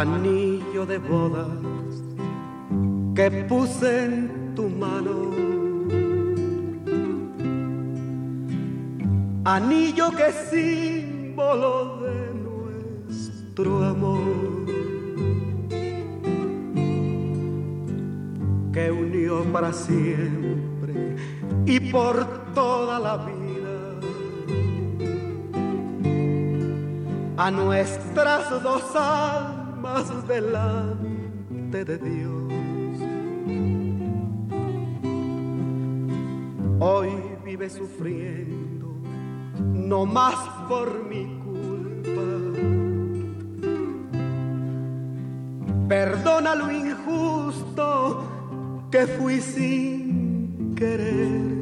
Anillo 0.00 0.84
de 0.84 0.98
bodas 0.98 1.48
que 3.14 3.30
puse 3.48 4.04
en 4.04 4.54
tu 4.54 4.68
mano. 4.68 5.32
Anillo 9.44 10.10
que 10.10 10.26
es 10.28 10.34
símbolo 10.50 12.00
de 12.02 12.16
nuestro 12.44 13.84
amor. 13.84 14.66
Que 18.74 18.90
unió 18.90 19.44
para 19.44 19.72
siempre 19.72 21.16
y 21.64 21.80
por 21.80 22.26
toda 22.52 22.98
la 22.98 23.16
vida 23.24 23.46
a 27.38 27.50
nuestras 27.50 28.62
dos 28.62 28.94
almas 28.94 29.55
delante 30.04 31.84
de 31.84 31.96
Dios. 31.96 32.52
Hoy 36.78 37.08
vive 37.44 37.70
sufriendo, 37.70 38.88
no 39.58 40.04
más 40.04 40.36
por 40.68 41.02
mi 41.08 41.24
culpa. 41.38 42.22
Perdona 45.88 46.54
lo 46.54 46.70
injusto 46.70 48.22
que 48.90 49.06
fui 49.06 49.40
sin 49.40 50.74
querer 50.74 51.56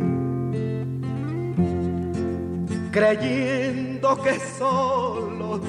creyendo 2.94 4.16
que 4.22 4.38
solo 4.56 5.60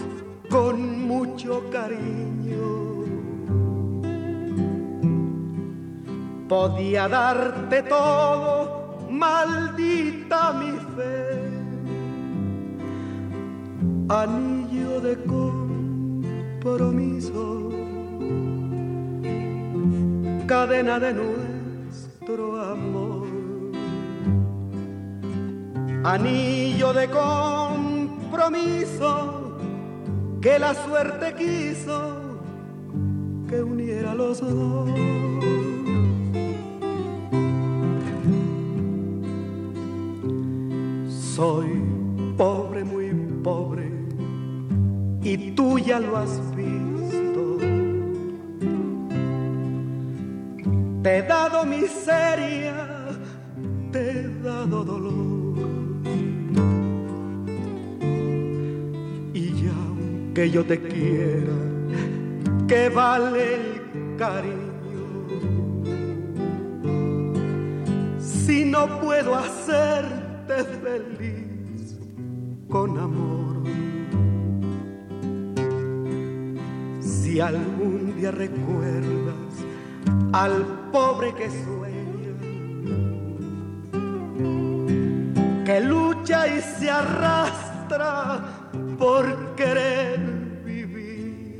con 0.55 1.05
mucho 1.05 1.51
cariño. 1.69 2.67
Podía 6.47 7.09
darte 7.09 7.83
todo, 7.83 9.09
maldita 9.09 10.53
mi 10.53 10.71
fe, 10.95 11.19
anillo 14.07 15.01
de 15.01 15.13
compromiso, 16.55 17.43
cadena 20.47 20.99
de 20.99 21.11
nuestro 21.21 22.43
amor. 22.61 23.25
Anillo 26.05 26.93
de 26.93 27.09
compromiso 27.09 28.25
que 30.45 30.59
la 30.59 30.75
suerte 30.75 31.33
quiso 31.33 32.39
que 33.49 33.63
uniera 33.63 34.13
los 34.13 34.39
dos. 34.41 34.91
Soy 41.35 41.81
pobre, 42.37 42.83
muy 42.83 43.09
pobre, 43.43 43.91
y 45.23 45.49
tú 45.55 45.79
ya 45.79 45.99
lo 45.99 46.15
has 46.15 46.39
visto. 46.55 47.57
Te 51.01 51.17
he 51.17 51.21
dado 51.23 51.65
miseria, 51.65 52.75
te 53.91 54.11
he 54.11 54.29
dado 54.43 54.83
dolor. 54.83 55.24
Aunque 60.35 60.51
yo 60.51 60.65
te 60.65 60.81
quiera, 60.81 61.53
que 62.67 62.89
vale 62.89 63.55
el 63.55 64.17
cariño. 64.17 64.65
Si 68.19 68.65
no 68.65 68.99
puedo 68.99 69.33
hacerte 69.33 70.65
feliz 70.83 71.97
con 72.69 72.97
amor. 72.97 73.63
Si 76.99 77.39
algún 77.39 78.17
día 78.17 78.31
recuerdas 78.31 79.53
al 80.33 80.65
pobre 80.91 81.33
que 81.35 81.49
sueña, 81.49 82.33
que 85.63 85.79
lucha 85.79 86.45
y 86.49 86.59
se 86.59 86.89
arrastra 86.89 88.64
por 88.97 89.55
querer 89.55 90.19
vivir. 90.63 91.57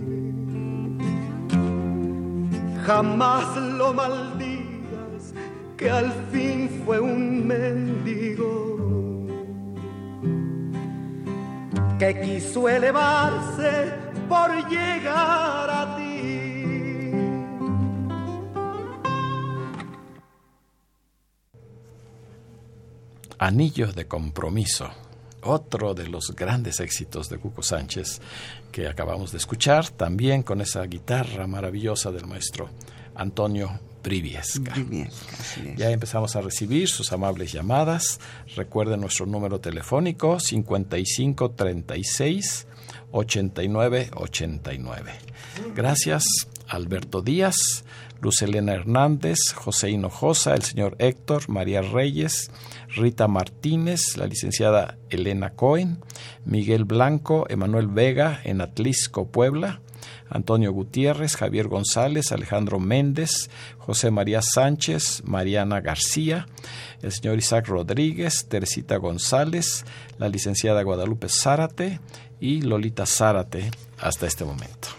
Jamás 2.85 3.57
lo 3.57 3.93
maldigas, 3.93 5.33
que 5.77 5.89
al 5.89 6.11
fin 6.31 6.83
fue 6.85 6.99
un 6.99 7.47
mendigo 7.47 8.65
que 11.97 12.19
quiso 12.21 12.67
elevarse 12.67 13.91
por 14.27 14.51
llegar 14.69 15.69
a 15.69 15.95
ti. 15.95 16.15
Anillo 23.37 23.91
de 23.91 24.07
Compromiso, 24.07 24.89
otro 25.45 25.93
de 25.93 26.07
los 26.07 26.33
grandes 26.35 26.79
éxitos 26.79 27.29
de 27.29 27.37
Cuco 27.37 27.63
Sánchez 27.63 28.21
que 28.71 28.87
acabamos 28.87 29.31
de 29.31 29.37
escuchar, 29.37 29.89
también 29.89 30.43
con 30.43 30.61
esa 30.61 30.83
guitarra 30.83 31.47
maravillosa 31.47 32.11
del 32.11 32.25
maestro 32.25 32.69
Antonio 33.15 33.79
Briviesca. 34.03 34.73
Briviesca, 34.73 35.35
así 35.39 35.69
es. 35.69 35.77
Ya 35.77 35.91
empezamos 35.91 36.35
a 36.35 36.41
recibir 36.41 36.89
sus 36.89 37.11
amables 37.11 37.51
llamadas. 37.51 38.19
Recuerden 38.55 39.01
nuestro 39.01 39.25
número 39.25 39.59
telefónico 39.59 40.39
5536 40.39 42.67
8989. 43.11 45.11
Gracias 45.73 46.23
Alberto 46.67 47.21
Díaz, 47.21 47.83
Luz 48.21 48.41
Elena 48.41 48.73
Hernández, 48.73 49.37
José 49.53 49.91
Hinojosa, 49.91 50.55
el 50.55 50.63
señor 50.63 50.95
Héctor, 50.99 51.49
María 51.49 51.81
Reyes, 51.81 52.51
Rita 52.95 53.27
Martínez, 53.27 54.17
la 54.17 54.25
licenciada 54.25 54.97
Elena 55.09 55.51
Cohen, 55.51 55.99
Miguel 56.45 56.85
Blanco, 56.85 57.45
Emanuel 57.49 57.87
Vega 57.87 58.39
en 58.43 58.61
Atlisco, 58.61 59.27
Puebla, 59.27 59.81
Antonio 60.29 60.71
Gutiérrez, 60.71 61.35
Javier 61.35 61.67
González, 61.67 62.31
Alejandro 62.31 62.79
Méndez, 62.79 63.49
José 63.77 64.11
María 64.11 64.41
Sánchez, 64.41 65.23
Mariana 65.25 65.81
García, 65.81 66.47
el 67.01 67.11
señor 67.11 67.37
Isaac 67.37 67.67
Rodríguez, 67.67 68.47
Teresita 68.47 68.97
González, 68.97 69.85
la 70.17 70.29
licenciada 70.29 70.81
Guadalupe 70.83 71.27
Zárate 71.29 71.99
y 72.39 72.61
Lolita 72.61 73.05
Zárate 73.05 73.71
hasta 73.99 74.25
este 74.25 74.45
momento. 74.45 74.89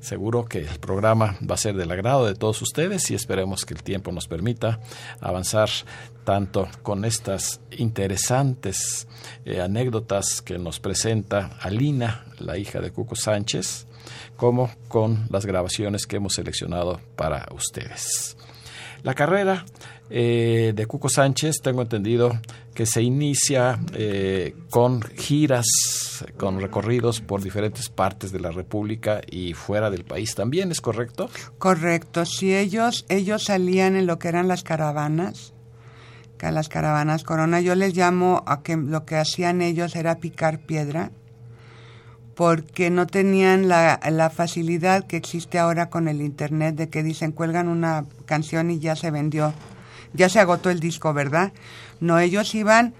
Seguro 0.00 0.46
que 0.46 0.60
el 0.60 0.78
programa 0.78 1.36
va 1.48 1.56
a 1.56 1.58
ser 1.58 1.74
del 1.74 1.90
agrado 1.90 2.24
de 2.24 2.34
todos 2.34 2.62
ustedes 2.62 3.10
y 3.10 3.14
esperemos 3.14 3.66
que 3.66 3.74
el 3.74 3.82
tiempo 3.82 4.10
nos 4.12 4.26
permita 4.26 4.80
avanzar 5.20 5.68
tanto 6.28 6.68
con 6.82 7.06
estas 7.06 7.58
interesantes 7.70 9.08
eh, 9.46 9.62
anécdotas 9.62 10.42
que 10.42 10.58
nos 10.58 10.78
presenta 10.78 11.56
Alina, 11.58 12.26
la 12.38 12.58
hija 12.58 12.82
de 12.82 12.90
Cuco 12.90 13.16
Sánchez, 13.16 13.86
como 14.36 14.70
con 14.88 15.26
las 15.30 15.46
grabaciones 15.46 16.06
que 16.06 16.16
hemos 16.16 16.34
seleccionado 16.34 17.00
para 17.16 17.48
ustedes. 17.54 18.36
La 19.04 19.14
carrera 19.14 19.64
eh, 20.10 20.74
de 20.76 20.84
Cuco 20.84 21.08
Sánchez, 21.08 21.62
tengo 21.62 21.80
entendido 21.80 22.38
que 22.74 22.84
se 22.84 23.00
inicia 23.00 23.80
eh, 23.94 24.54
con 24.68 25.00
giras, 25.00 25.64
con 26.36 26.60
recorridos 26.60 27.22
por 27.22 27.40
diferentes 27.40 27.88
partes 27.88 28.32
de 28.32 28.40
la 28.40 28.50
República 28.50 29.22
y 29.30 29.54
fuera 29.54 29.88
del 29.88 30.04
país 30.04 30.34
también, 30.34 30.72
¿es 30.72 30.82
correcto? 30.82 31.30
Correcto, 31.56 32.26
si 32.26 32.54
ellos, 32.54 33.06
ellos 33.08 33.44
salían 33.44 33.96
en 33.96 34.06
lo 34.06 34.18
que 34.18 34.28
eran 34.28 34.46
las 34.46 34.62
caravanas, 34.62 35.54
las 36.40 36.68
caravanas 36.68 37.24
Corona, 37.24 37.60
yo 37.60 37.74
les 37.74 37.96
llamo 37.96 38.42
a 38.46 38.62
que 38.62 38.76
lo 38.76 39.04
que 39.04 39.16
hacían 39.16 39.60
ellos 39.60 39.96
era 39.96 40.16
picar 40.16 40.60
piedra, 40.60 41.10
porque 42.34 42.90
no 42.90 43.06
tenían 43.06 43.68
la, 43.68 43.98
la 44.10 44.30
facilidad 44.30 45.06
que 45.06 45.16
existe 45.16 45.58
ahora 45.58 45.90
con 45.90 46.06
el 46.06 46.20
Internet 46.20 46.76
de 46.76 46.88
que 46.88 47.02
dicen 47.02 47.32
cuelgan 47.32 47.68
una 47.68 48.04
canción 48.26 48.70
y 48.70 48.78
ya 48.78 48.94
se 48.94 49.10
vendió, 49.10 49.52
ya 50.14 50.28
se 50.28 50.38
agotó 50.38 50.70
el 50.70 50.80
disco, 50.80 51.12
¿verdad? 51.12 51.52
No, 52.00 52.18
ellos 52.18 52.54
iban 52.54 52.94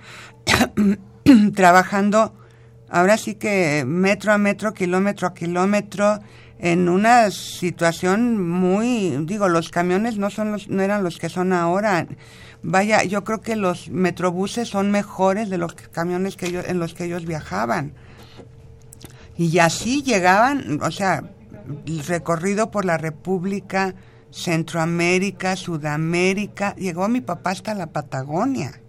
trabajando 1.55 2.35
ahora 2.91 3.17
sí 3.17 3.35
que 3.37 3.85
metro 3.87 4.33
a 4.33 4.39
metro, 4.39 4.75
kilómetro 4.75 5.29
a 5.29 5.35
kilómetro, 5.35 6.21
en 6.59 6.89
una 6.89 7.31
situación 7.31 8.49
muy, 8.49 9.17
digo, 9.25 9.49
los 9.49 9.71
camiones 9.71 10.19
no 10.19 10.31
son 10.31 10.53
los, 10.53 10.69
no 10.69 10.83
eran 10.83 11.05
los 11.05 11.19
que 11.19 11.29
son 11.29 11.53
ahora. 11.53 12.07
Vaya, 12.63 13.05
yo 13.05 13.25
creo 13.25 13.41
que 13.41 13.57
los 13.57 13.89
metrobuses 13.89 14.69
son 14.69 14.91
mejores 14.91 15.49
de 15.49 15.59
los 15.59 15.75
camiones 15.75 16.37
que 16.37 16.47
ellos, 16.47 16.65
en 16.67 16.79
los 16.79 16.95
que 16.95 17.05
ellos 17.05 17.25
viajaban. 17.25 17.93
Y 19.37 19.59
así 19.61 20.03
llegaban, 20.03 20.81
o 20.83 20.91
sea, 20.91 21.23
recorrido 22.09 22.71
por 22.71 22.85
la 22.85 22.99
República, 22.99 23.95
Centroamérica, 24.31 25.57
Sudamérica, 25.57 26.75
llegó 26.75 27.09
mi 27.09 27.21
papá 27.21 27.51
hasta 27.51 27.75
la 27.75 27.87
Patagonia. 27.87 28.81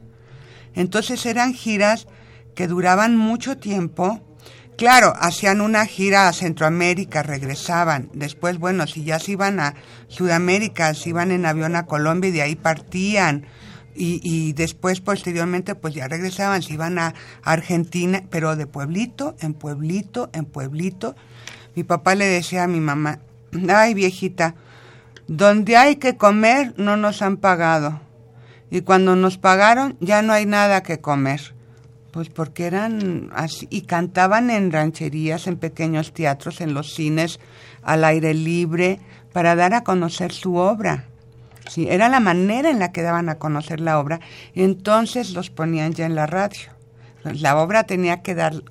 Entonces 0.73 1.25
eran 1.25 1.53
giras 1.53 2.08
que 2.55 2.67
duraban 2.67 3.15
mucho 3.15 3.58
tiempo. 3.58 4.21
Claro, 4.80 5.13
hacían 5.20 5.60
una 5.60 5.86
gira 5.86 6.30
a 6.30 6.34
Centroamérica, 6.34 7.22
regresaban. 7.22 8.10
Después, 8.13 8.60
bueno, 8.60 8.88
si 8.88 9.04
ya 9.04 9.20
se 9.20 9.34
iban 9.34 9.60
a 9.60 9.76
Sudamérica, 10.08 10.94
se 10.94 11.10
iban 11.10 11.32
en 11.32 11.46
avión 11.46 11.76
a 11.76 11.86
Colombia 11.86 12.30
y 12.30 12.32
de 12.32 12.42
ahí 12.44 12.56
partían. 12.56 13.46
Y, 13.94 14.54
después, 14.54 15.02
posteriormente, 15.02 15.76
pues 15.76 15.96
ya 15.96 16.08
regresaban, 16.08 16.62
se 16.62 16.76
iban 16.76 16.98
a 16.98 17.13
Argentina, 17.44 18.24
pero 18.30 18.56
de 18.56 18.68
pueblito 18.68 19.36
en 19.42 19.54
pueblito 19.54 20.30
en 20.32 20.46
pueblito. 20.46 21.13
Mi 21.76 21.84
papá 21.84 22.15
le 22.15 22.28
decía 22.28 22.63
a 22.63 22.68
mi 22.68 22.80
mamá, 22.80 23.20
ay 23.68 23.94
viejita, 23.94 24.56
donde 25.28 25.76
hay 25.76 25.98
que 25.98 26.15
comer 26.15 26.74
no 26.78 26.96
nos 26.96 27.22
han 27.22 27.36
pagado. 27.36 28.00
Y 28.72 28.80
cuando 28.84 29.18
nos 29.18 29.38
pagaron 29.38 29.98
ya 30.00 30.22
no 30.22 30.32
hay 30.32 30.46
nada 30.46 30.84
que 30.84 31.02
comer. 31.02 31.59
Pues 32.12 32.30
porque 32.30 32.65
eran 32.65 33.30
así, 33.36 33.67
y 33.69 33.82
cantaban 33.82 34.50
en 34.50 34.72
rancherías, 34.72 35.48
en 35.48 35.58
pequeños 35.58 36.13
teatros, 36.13 36.62
en 36.62 36.74
los 36.74 36.93
cines, 36.93 37.39
al 37.84 38.04
aire 38.04 38.34
libre, 38.34 39.00
para 39.32 39.56
dar 39.56 39.74
a 39.74 39.84
conocer 39.84 40.32
su 40.32 40.56
obra. 40.56 41.06
Sí, 41.69 41.88
era 41.88 42.10
la 42.10 42.19
manera 42.19 42.72
en 42.72 42.80
la 42.80 42.91
que 42.91 43.04
daban 43.04 43.30
a 43.30 43.36
conocer 43.36 43.80
la 43.80 44.00
obra. 44.00 44.19
Entonces 44.56 45.34
los 45.34 45.52
ponían 45.52 45.93
ya 45.93 46.08
en 46.08 46.15
la 46.15 46.26
radio. 46.26 46.72
La 47.24 47.58
obra 47.58 47.84
tenía 47.84 48.24
que 48.24 48.34
dar, 48.34 48.63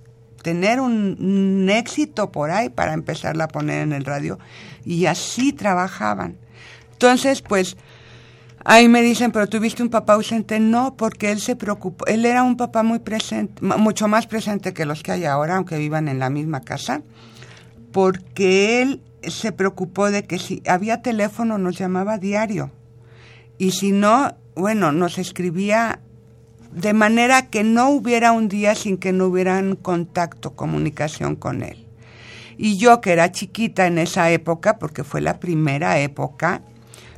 tener 0.42 0.80
un, 0.80 1.16
un 1.20 1.70
éxito 1.70 2.32
por 2.32 2.50
ahí 2.50 2.70
para 2.70 2.94
empezarla 2.94 3.44
a 3.44 3.48
poner 3.48 3.82
en 3.82 3.92
el 3.92 4.04
radio. 4.04 4.40
Y 4.84 5.06
así 5.06 5.52
trabajaban. 5.52 6.38
Entonces, 6.92 7.42
pues, 7.42 7.76
ahí 8.68 8.86
me 8.86 9.00
dicen, 9.00 9.32
pero 9.32 9.48
tuviste 9.48 9.82
un 9.82 9.88
papá 9.88 10.12
ausente. 10.12 10.60
No, 10.60 10.94
porque 10.94 11.32
él 11.32 11.40
se 11.40 11.56
preocupó. 11.56 12.06
Él 12.06 12.24
era 12.26 12.42
un 12.42 12.56
papá 12.56 12.82
muy 12.82 12.98
presente, 12.98 13.62
mucho 13.62 14.08
más 14.08 14.26
presente 14.26 14.74
que 14.74 14.84
los 14.84 15.02
que 15.02 15.12
hay 15.12 15.24
ahora, 15.24 15.56
aunque 15.56 15.78
vivan 15.78 16.06
en 16.06 16.18
la 16.18 16.28
misma 16.28 16.60
casa. 16.60 17.02
Porque 17.92 18.82
él 18.82 19.00
se 19.22 19.52
preocupó 19.52 20.10
de 20.10 20.24
que 20.24 20.38
si 20.38 20.62
había 20.68 21.02
teléfono 21.02 21.56
nos 21.56 21.78
llamaba 21.78 22.18
diario. 22.18 22.70
Y 23.56 23.72
si 23.72 23.90
no, 23.90 24.36
bueno, 24.54 24.92
nos 24.92 25.18
escribía 25.18 26.00
de 26.70 26.92
manera 26.92 27.46
que 27.46 27.64
no 27.64 27.88
hubiera 27.88 28.32
un 28.32 28.48
día 28.48 28.74
sin 28.74 28.98
que 28.98 29.12
no 29.12 29.26
hubieran 29.26 29.76
contacto, 29.76 30.54
comunicación 30.54 31.36
con 31.36 31.62
él. 31.62 31.86
Y 32.58 32.76
yo 32.76 33.00
que 33.00 33.12
era 33.12 33.32
chiquita 33.32 33.86
en 33.86 33.96
esa 33.98 34.30
época, 34.30 34.78
porque 34.78 35.04
fue 35.04 35.22
la 35.22 35.40
primera 35.40 35.98
época, 36.00 36.60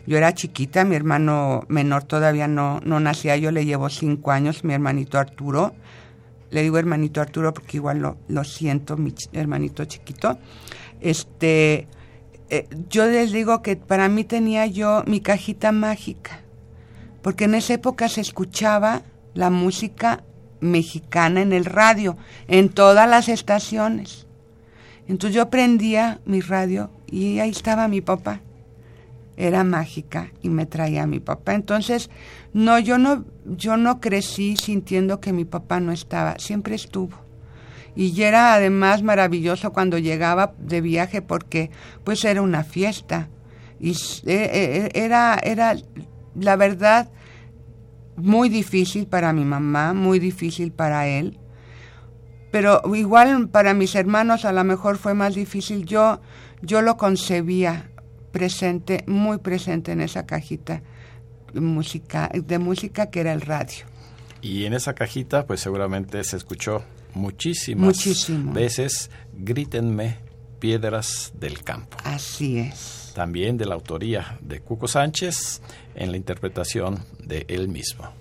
yo 0.06 0.16
era 0.16 0.34
chiquita, 0.34 0.84
mi 0.84 0.96
hermano 0.96 1.64
menor 1.68 2.04
todavía 2.04 2.48
no, 2.48 2.80
no 2.84 3.00
nacía, 3.00 3.36
yo 3.36 3.50
le 3.50 3.64
llevo 3.64 3.88
cinco 3.88 4.30
años, 4.30 4.64
mi 4.64 4.74
hermanito 4.74 5.18
Arturo, 5.18 5.74
le 6.50 6.62
digo 6.62 6.78
hermanito 6.78 7.20
Arturo 7.20 7.54
porque 7.54 7.76
igual 7.76 7.98
lo, 7.98 8.16
lo 8.28 8.44
siento, 8.44 8.96
mi 8.96 9.14
hermanito 9.32 9.84
chiquito, 9.84 10.38
este, 11.00 11.86
eh, 12.48 12.66
yo 12.88 13.06
les 13.06 13.32
digo 13.32 13.62
que 13.62 13.76
para 13.76 14.08
mí 14.08 14.24
tenía 14.24 14.66
yo 14.66 15.04
mi 15.06 15.20
cajita 15.20 15.72
mágica, 15.72 16.40
porque 17.22 17.44
en 17.44 17.54
esa 17.54 17.74
época 17.74 18.08
se 18.08 18.20
escuchaba 18.20 19.02
la 19.34 19.50
música 19.50 20.24
mexicana 20.60 21.42
en 21.42 21.52
el 21.52 21.64
radio, 21.64 22.16
en 22.48 22.68
todas 22.68 23.08
las 23.08 23.28
estaciones. 23.28 24.26
Entonces 25.08 25.34
yo 25.34 25.50
prendía 25.50 26.20
mi 26.24 26.40
radio 26.40 26.90
y 27.06 27.38
ahí 27.40 27.50
estaba 27.50 27.88
mi 27.88 28.00
papá. 28.00 28.40
Era 29.40 29.64
mágica 29.64 30.32
y 30.42 30.50
me 30.50 30.66
traía 30.66 31.04
a 31.04 31.06
mi 31.06 31.18
papá. 31.18 31.54
Entonces, 31.54 32.10
no, 32.52 32.78
yo 32.78 32.98
no, 32.98 33.24
yo 33.46 33.78
no 33.78 33.98
crecí 33.98 34.56
sintiendo 34.56 35.18
que 35.18 35.32
mi 35.32 35.46
papá 35.46 35.80
no 35.80 35.92
estaba, 35.92 36.38
siempre 36.38 36.74
estuvo. 36.74 37.16
Y 37.96 38.20
era 38.20 38.52
además 38.52 39.02
maravilloso 39.02 39.72
cuando 39.72 39.96
llegaba 39.96 40.52
de 40.58 40.82
viaje 40.82 41.22
porque 41.22 41.70
pues 42.04 42.22
era 42.26 42.42
una 42.42 42.64
fiesta. 42.64 43.30
Y 43.80 43.96
era, 44.26 45.38
era 45.42 45.74
la 46.34 46.56
verdad 46.56 47.10
muy 48.16 48.50
difícil 48.50 49.06
para 49.06 49.32
mi 49.32 49.46
mamá, 49.46 49.94
muy 49.94 50.18
difícil 50.18 50.70
para 50.70 51.06
él. 51.08 51.38
Pero 52.50 52.82
igual 52.94 53.48
para 53.48 53.72
mis 53.72 53.94
hermanos 53.94 54.44
a 54.44 54.52
lo 54.52 54.64
mejor 54.64 54.98
fue 54.98 55.14
más 55.14 55.34
difícil. 55.34 55.86
Yo, 55.86 56.20
yo 56.60 56.82
lo 56.82 56.98
concebía 56.98 57.90
presente, 58.32 59.04
muy 59.06 59.38
presente 59.38 59.92
en 59.92 60.00
esa 60.00 60.26
cajita 60.26 60.82
música, 61.54 62.30
de 62.32 62.58
música 62.58 63.10
que 63.10 63.20
era 63.20 63.32
el 63.32 63.40
radio. 63.40 63.84
Y 64.42 64.64
en 64.64 64.74
esa 64.74 64.94
cajita 64.94 65.46
pues 65.46 65.60
seguramente 65.60 66.22
se 66.24 66.36
escuchó 66.36 66.82
muchísimas 67.14 67.86
Muchísimo. 67.86 68.52
veces 68.52 69.10
Grítenme 69.34 70.16
piedras 70.58 71.32
del 71.34 71.62
campo. 71.62 71.96
Así 72.04 72.58
es. 72.58 73.12
También 73.14 73.56
de 73.56 73.66
la 73.66 73.74
autoría 73.74 74.38
de 74.40 74.60
Cuco 74.60 74.86
Sánchez 74.86 75.60
en 75.94 76.10
la 76.12 76.16
interpretación 76.16 77.04
de 77.18 77.46
él 77.48 77.68
mismo. 77.68 78.19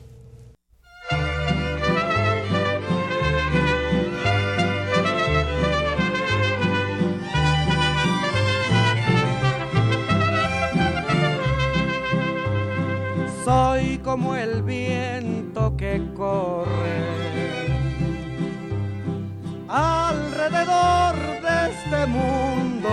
Como 14.09 14.35
el 14.35 14.63
viento 14.63 15.77
que 15.77 16.01
corre 16.17 16.99
alrededor 19.67 21.15
de 21.45 21.69
este 21.69 22.07
mundo. 22.07 22.89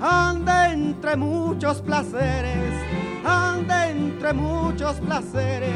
Anda 0.00 0.72
entre 0.72 1.14
muchos 1.16 1.82
placeres, 1.82 2.72
anda 3.22 3.90
entre 3.90 4.32
muchos 4.32 4.96
placeres, 4.96 5.74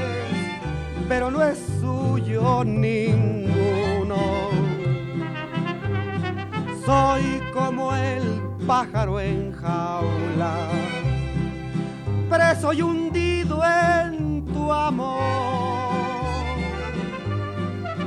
pero 1.10 1.30
no 1.30 1.42
es 1.44 1.58
suyo 1.78 2.64
ninguno. 2.64 4.16
Soy 6.86 7.42
como 7.52 7.94
el 7.94 8.22
pájaro 8.66 9.20
en 9.20 9.52
jaula, 9.52 10.56
preso 12.30 12.72
y 12.72 12.80
hundido 12.80 13.60
en 13.64 14.44
tu 14.46 14.72
amor. 14.72 15.20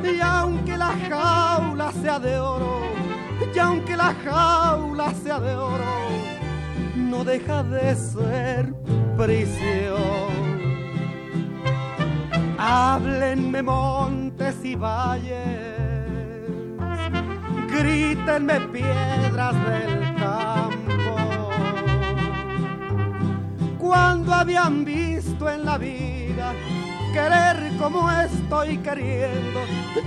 Y 0.04 0.20
aunque 0.22 0.78
la 0.78 0.94
jaula 1.10 1.92
sea 1.92 2.20
de 2.20 2.40
oro, 2.40 2.82
y 3.54 3.60
aunque 3.60 3.98
la 3.98 4.14
jaula 4.24 5.14
sea 5.14 5.40
de 5.40 5.56
oro, 5.56 5.94
no 6.96 7.24
deja 7.26 7.64
de 7.64 7.96
ser 7.96 8.74
prisión. 9.18 10.44
Háblenme 12.58 13.62
montes 13.62 14.56
y 14.64 14.76
valles, 14.76 15.38
grítenme 17.70 18.62
piedras 18.72 19.54
del 19.68 20.16
campo. 20.16 20.63
Cuando 23.84 24.34
habían 24.34 24.86
visto 24.86 25.50
en 25.50 25.66
la 25.66 25.78
vida 25.78 26.54
querer 27.12 27.70
como 27.78 28.10
estoy 28.10 28.78
queriendo, 28.78 29.60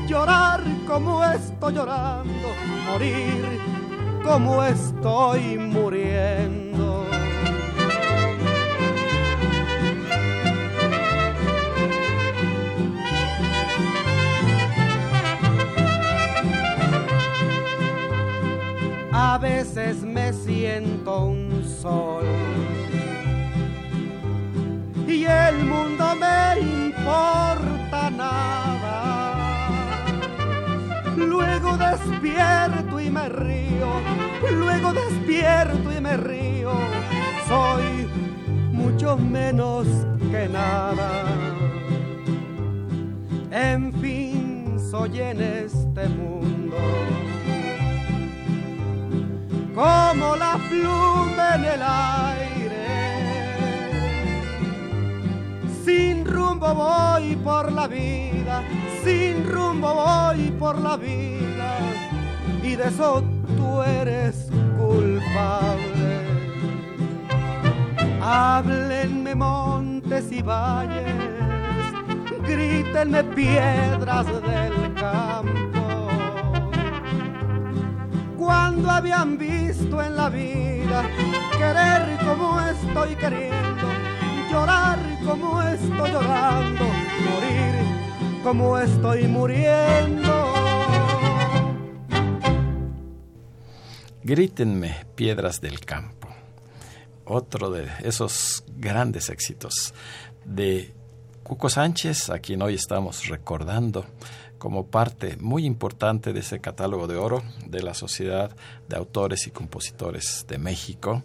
llorar 0.08 0.62
como 0.86 1.22
estoy 1.22 1.74
llorando, 1.74 2.48
morir 2.90 3.60
como 4.24 4.64
estoy 4.64 5.58
muriendo. 5.58 7.04
A 19.12 19.36
veces 19.36 20.02
me 20.02 20.32
siento 20.32 21.26
un 21.26 21.62
sol 21.62 22.24
y 25.06 25.24
el 25.24 25.64
mundo 25.64 26.14
me 26.16 26.60
importa 26.60 28.10
nada. 28.10 29.34
Luego 31.16 31.76
despierto 31.76 33.00
y 33.00 33.10
me 33.10 33.28
río, 33.28 33.88
luego 34.52 34.92
despierto 34.92 35.92
y 35.92 36.00
me 36.00 36.16
río. 36.16 36.72
Soy 37.48 38.08
mucho 38.72 39.16
menos 39.16 39.86
que 40.30 40.48
nada. 40.48 41.10
En 43.50 43.92
fin, 43.94 44.78
soy 44.90 45.20
en 45.20 45.40
este 45.40 46.08
mundo 46.08 46.76
como 49.74 50.36
la 50.36 50.58
pluma 50.70 51.54
en 51.56 51.64
el 51.64 51.82
aire. 51.82 52.45
Rumbo 56.26 56.74
voy 56.74 57.36
por 57.36 57.72
la 57.72 57.86
vida, 57.86 58.62
sin 59.04 59.46
rumbo 59.48 59.94
voy 59.94 60.50
por 60.58 60.78
la 60.78 60.96
vida, 60.96 61.78
y 62.62 62.76
de 62.76 62.88
eso 62.88 63.22
tú 63.56 63.82
eres 63.82 64.48
culpable. 64.78 66.26
Háblenme 68.20 69.34
montes 69.34 70.32
y 70.32 70.42
valles, 70.42 71.14
grítenme 72.46 73.22
piedras 73.24 74.26
del 74.26 74.94
campo 74.94 75.66
cuando 78.46 78.90
habían 78.90 79.36
visto 79.36 80.00
en 80.00 80.16
la 80.16 80.28
vida 80.28 81.02
querer 81.58 82.16
como 82.24 82.60
estoy 82.60 83.16
queriendo, 83.16 83.65
llorar 84.56 84.98
como 85.24 85.62
estoy 85.62 86.10
llorando, 86.10 86.84
morir 87.28 87.74
como 88.42 88.78
estoy 88.78 89.26
muriendo. 89.28 90.32
Grítenme 94.22 95.04
piedras 95.14 95.60
del 95.60 95.80
campo. 95.80 96.28
Otro 97.26 97.70
de 97.70 97.86
esos 98.02 98.64
grandes 98.76 99.28
éxitos 99.28 99.92
de 100.44 100.94
Cuco 101.42 101.68
Sánchez, 101.68 102.30
a 102.30 102.38
quien 102.38 102.62
hoy 102.62 102.74
estamos 102.74 103.28
recordando 103.28 104.06
como 104.58 104.86
parte 104.86 105.36
muy 105.36 105.66
importante 105.66 106.32
de 106.32 106.40
ese 106.40 106.60
catálogo 106.60 107.06
de 107.06 107.16
oro 107.16 107.42
de 107.66 107.82
la 107.82 107.92
Sociedad 107.92 108.56
de 108.88 108.96
Autores 108.96 109.46
y 109.46 109.50
Compositores 109.50 110.46
de 110.48 110.56
México. 110.58 111.22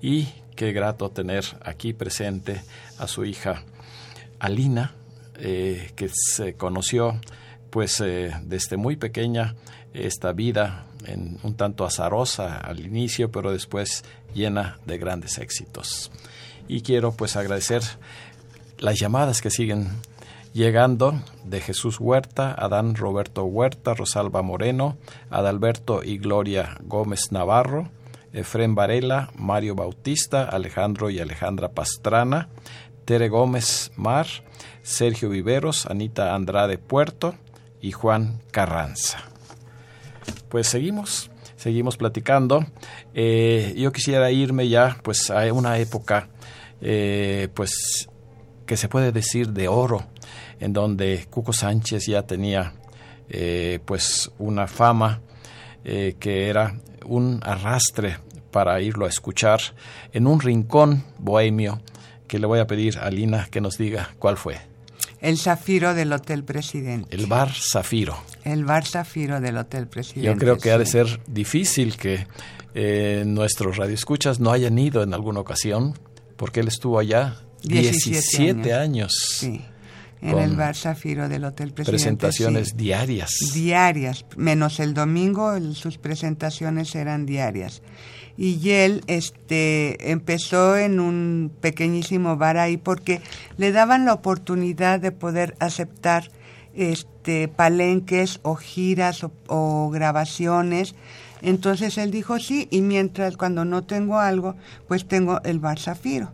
Y 0.00 0.28
qué 0.54 0.72
grato 0.72 1.10
tener 1.10 1.44
aquí 1.64 1.92
presente 1.92 2.62
a 2.98 3.06
su 3.06 3.24
hija 3.24 3.62
Alina, 4.38 4.94
eh, 5.36 5.90
que 5.96 6.08
se 6.12 6.54
conoció 6.54 7.20
pues 7.70 8.00
eh, 8.00 8.32
desde 8.44 8.76
muy 8.76 8.96
pequeña 8.96 9.54
esta 9.94 10.32
vida 10.32 10.86
en 11.06 11.38
un 11.42 11.54
tanto 11.54 11.84
azarosa 11.84 12.58
al 12.58 12.80
inicio, 12.80 13.30
pero 13.30 13.52
después 13.52 14.04
llena 14.34 14.78
de 14.86 14.98
grandes 14.98 15.38
éxitos. 15.38 16.10
Y 16.68 16.82
quiero 16.82 17.12
pues 17.12 17.36
agradecer 17.36 17.82
las 18.78 18.98
llamadas 18.98 19.40
que 19.40 19.50
siguen 19.50 19.88
llegando 20.52 21.20
de 21.44 21.60
Jesús 21.60 21.98
Huerta, 21.98 22.52
Adán 22.52 22.94
Roberto 22.94 23.44
Huerta, 23.44 23.94
Rosalba 23.94 24.42
Moreno, 24.42 24.96
Adalberto 25.30 26.02
y 26.02 26.18
Gloria 26.18 26.76
Gómez 26.82 27.32
Navarro, 27.32 27.88
Efrén 28.32 28.74
Varela, 28.74 29.30
Mario 29.36 29.74
Bautista, 29.74 30.44
Alejandro 30.44 31.10
y 31.10 31.18
Alejandra 31.18 31.72
Pastrana, 31.72 32.48
Tere 33.04 33.28
Gómez 33.28 33.92
Mar, 33.96 34.26
Sergio 34.82 35.28
Viveros, 35.28 35.86
Anita 35.86 36.34
Andrade 36.34 36.78
Puerto 36.78 37.34
y 37.80 37.92
Juan 37.92 38.40
Carranza. 38.50 39.18
Pues 40.48 40.68
seguimos, 40.68 41.30
seguimos 41.56 41.96
platicando. 41.96 42.64
Eh, 43.12 43.74
yo 43.76 43.92
quisiera 43.92 44.30
irme 44.30 44.68
ya 44.68 44.98
pues 45.02 45.30
a 45.30 45.52
una 45.52 45.78
época 45.78 46.28
eh, 46.80 47.48
pues 47.54 48.08
que 48.66 48.76
se 48.76 48.88
puede 48.88 49.12
decir 49.12 49.48
de 49.50 49.68
oro 49.68 50.06
en 50.60 50.72
donde 50.72 51.26
Cuco 51.28 51.52
Sánchez 51.52 52.06
ya 52.06 52.22
tenía 52.22 52.74
eh, 53.28 53.80
pues 53.84 54.30
una 54.38 54.66
fama 54.66 55.20
que 55.84 56.48
era 56.48 56.76
un 57.04 57.40
arrastre 57.42 58.18
para 58.50 58.80
irlo 58.80 59.06
a 59.06 59.08
escuchar 59.08 59.60
en 60.12 60.26
un 60.26 60.40
rincón 60.40 61.04
bohemio 61.18 61.80
que 62.28 62.38
le 62.38 62.46
voy 62.46 62.60
a 62.60 62.66
pedir 62.66 62.98
a 62.98 63.10
Lina 63.10 63.48
que 63.50 63.60
nos 63.60 63.78
diga 63.78 64.14
cuál 64.18 64.36
fue. 64.36 64.58
El 65.20 65.38
Zafiro 65.38 65.94
del 65.94 66.12
Hotel 66.12 66.44
Presidente. 66.44 67.14
El 67.14 67.26
Bar 67.26 67.52
Zafiro. 67.52 68.16
El 68.44 68.64
Bar 68.64 68.84
Zafiro 68.84 69.40
del 69.40 69.56
Hotel 69.56 69.86
Presidente. 69.86 70.26
Yo 70.26 70.36
creo 70.36 70.58
que 70.58 70.72
ha 70.72 70.78
de 70.78 70.86
ser 70.86 71.20
difícil 71.26 71.96
que 71.96 72.26
eh, 72.74 73.22
nuestros 73.26 73.76
radioescuchas 73.76 74.40
no 74.40 74.50
hayan 74.50 74.78
ido 74.78 75.02
en 75.02 75.14
alguna 75.14 75.40
ocasión, 75.40 75.94
porque 76.36 76.60
él 76.60 76.68
estuvo 76.68 76.98
allá 76.98 77.36
17, 77.62 78.74
años. 78.74 79.12
Sí 79.38 79.64
en 80.22 80.38
el 80.38 80.56
Bar 80.56 80.76
Zafiro 80.76 81.28
del 81.28 81.44
Hotel 81.44 81.72
Presidente. 81.72 81.90
Presentaciones 81.90 82.76
diarias. 82.76 83.30
Diarias, 83.52 84.24
menos 84.36 84.78
el 84.78 84.94
domingo, 84.94 85.58
sus 85.74 85.98
presentaciones 85.98 86.94
eran 86.94 87.26
diarias. 87.26 87.82
Y 88.36 88.70
él 88.70 89.02
este, 89.08 90.10
empezó 90.10 90.76
en 90.76 91.00
un 91.00 91.52
pequeñísimo 91.60 92.36
bar 92.36 92.56
ahí 92.56 92.76
porque 92.76 93.20
le 93.58 93.72
daban 93.72 94.06
la 94.06 94.14
oportunidad 94.14 95.00
de 95.00 95.12
poder 95.12 95.54
aceptar 95.58 96.30
este, 96.74 97.48
palenques 97.48 98.38
o 98.42 98.54
giras 98.54 99.24
o, 99.24 99.32
o 99.48 99.90
grabaciones. 99.90 100.94
Entonces 101.42 101.98
él 101.98 102.10
dijo 102.12 102.38
sí, 102.38 102.68
y 102.70 102.80
mientras 102.80 103.36
cuando 103.36 103.64
no 103.64 103.82
tengo 103.82 104.18
algo, 104.20 104.54
pues 104.86 105.06
tengo 105.06 105.42
el 105.42 105.58
Bar 105.58 105.80
Zafiro 105.80 106.32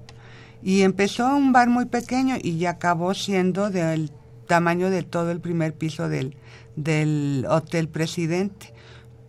y 0.63 0.83
empezó 0.83 1.37
un 1.37 1.53
bar 1.53 1.69
muy 1.69 1.87
pequeño 1.87 2.37
y 2.41 2.59
ya 2.59 2.71
acabó 2.71 3.15
siendo 3.15 3.71
del 3.71 4.11
tamaño 4.47 4.91
de 4.91 5.03
todo 5.03 5.31
el 5.31 5.41
primer 5.41 5.75
piso 5.75 6.09
del, 6.09 6.37
del 6.77 7.47
Hotel 7.49 7.89
Presidente. 7.89 8.75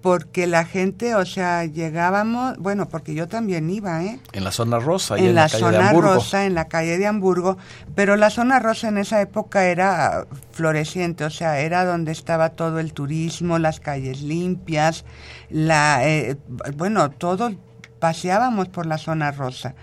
Porque 0.02 0.48
la 0.48 0.64
gente, 0.64 1.14
o 1.16 1.26
sea, 1.26 1.66
llegábamos, 1.66 2.58
bueno, 2.58 2.88
porque 2.88 3.14
yo 3.14 3.28
también 3.28 3.70
iba, 3.70 4.02
¿eh? 4.02 4.18
En 4.32 4.46
la 4.46 4.52
zona 4.54 4.80
rosa, 4.80 5.18
en, 5.18 5.26
en 5.26 5.36
la, 5.36 5.42
la 5.42 5.50
calle 5.50 5.60
zona 5.60 5.78
de 5.78 5.84
Hamburgo. 5.84 6.14
rosa, 6.14 6.46
en 6.46 6.54
la 6.54 6.70
calle 6.70 6.98
de 6.98 7.06
Hamburgo, 7.06 7.58
pero 7.96 8.16
la 8.16 8.30
zona 8.30 8.60
rosa 8.60 8.88
en 8.88 8.98
esa 8.98 9.20
época 9.20 9.66
era 9.66 10.26
floreciente, 10.54 11.26
o 11.26 11.30
sea, 11.30 11.60
era 11.60 11.84
donde 11.84 12.14
estaba 12.14 12.52
todo 12.52 12.80
el 12.80 12.94
turismo, 12.94 13.60
las 13.60 13.82
calles 13.82 14.22
limpias, 14.22 15.04
la, 15.50 16.08
eh, 16.08 16.38
bueno, 16.78 17.12
todo, 17.12 17.52
paseábamos 18.00 18.70
por 18.70 18.86
la 18.86 18.98
zona 18.98 19.32
rosa 19.32 19.76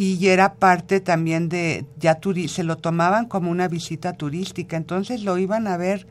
y 0.00 0.28
era 0.28 0.54
parte 0.54 1.00
también 1.00 1.48
de, 1.48 1.84
ya 1.98 2.20
se 2.46 2.62
lo 2.62 2.76
tomaban 2.76 3.26
como 3.26 3.50
una 3.50 3.66
visita 3.66 4.12
turística, 4.12 4.76
entonces 4.76 5.24
lo 5.24 5.38
iban 5.38 5.66
a 5.66 5.76
ver, 5.76 6.06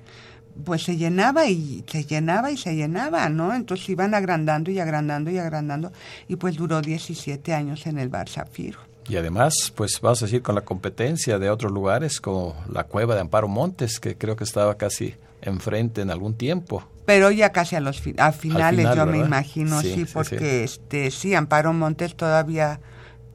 pues 0.65 0.83
se 0.83 0.97
llenaba 0.97 1.45
y 1.45 1.85
se 1.87 2.03
llenaba 2.03 2.51
y 2.51 2.57
se 2.57 2.75
llenaba, 2.75 3.29
¿no? 3.29 3.53
Entonces 3.53 3.87
iban 3.87 4.13
agrandando 4.13 4.71
y 4.71 4.79
agrandando 4.81 5.31
y 5.31 5.37
agrandando 5.37 5.93
y 6.27 6.35
pues 6.35 6.57
duró 6.57 6.81
17 6.81 7.53
años 7.53 7.87
en 7.87 7.97
el 7.97 8.09
Bar 8.09 8.27
Zafiro. 8.27 8.77
Y 9.07 9.15
además, 9.15 9.71
pues 9.73 10.01
vas 10.01 10.21
a 10.21 10.25
decir 10.25 10.41
con 10.41 10.55
la 10.55 10.65
competencia 10.65 11.39
de 11.39 11.49
otros 11.49 11.71
lugares 11.71 12.19
como 12.19 12.57
la 12.69 12.83
cueva 12.83 13.15
de 13.15 13.21
Amparo 13.21 13.47
Montes, 13.47 14.01
que 14.01 14.17
creo 14.17 14.35
que 14.35 14.43
estaba 14.43 14.75
casi 14.75 15.15
enfrente 15.41 16.01
en 16.01 16.11
algún 16.11 16.33
tiempo. 16.33 16.85
Pero 17.05 17.31
ya 17.31 17.53
casi 17.53 17.77
a 17.77 17.79
los 17.79 18.01
fi 18.01 18.13
a 18.17 18.33
finales, 18.33 18.85
final, 18.85 18.97
yo 18.97 19.05
me 19.05 19.19
imagino, 19.19 19.79
Sí, 19.79 19.93
sí, 19.93 20.05
sí, 20.07 20.11
porque 20.13 20.67
sí. 20.67 20.73
este 20.73 21.09
sí, 21.09 21.35
Amparo 21.35 21.71
Montes 21.71 22.17
todavía 22.17 22.81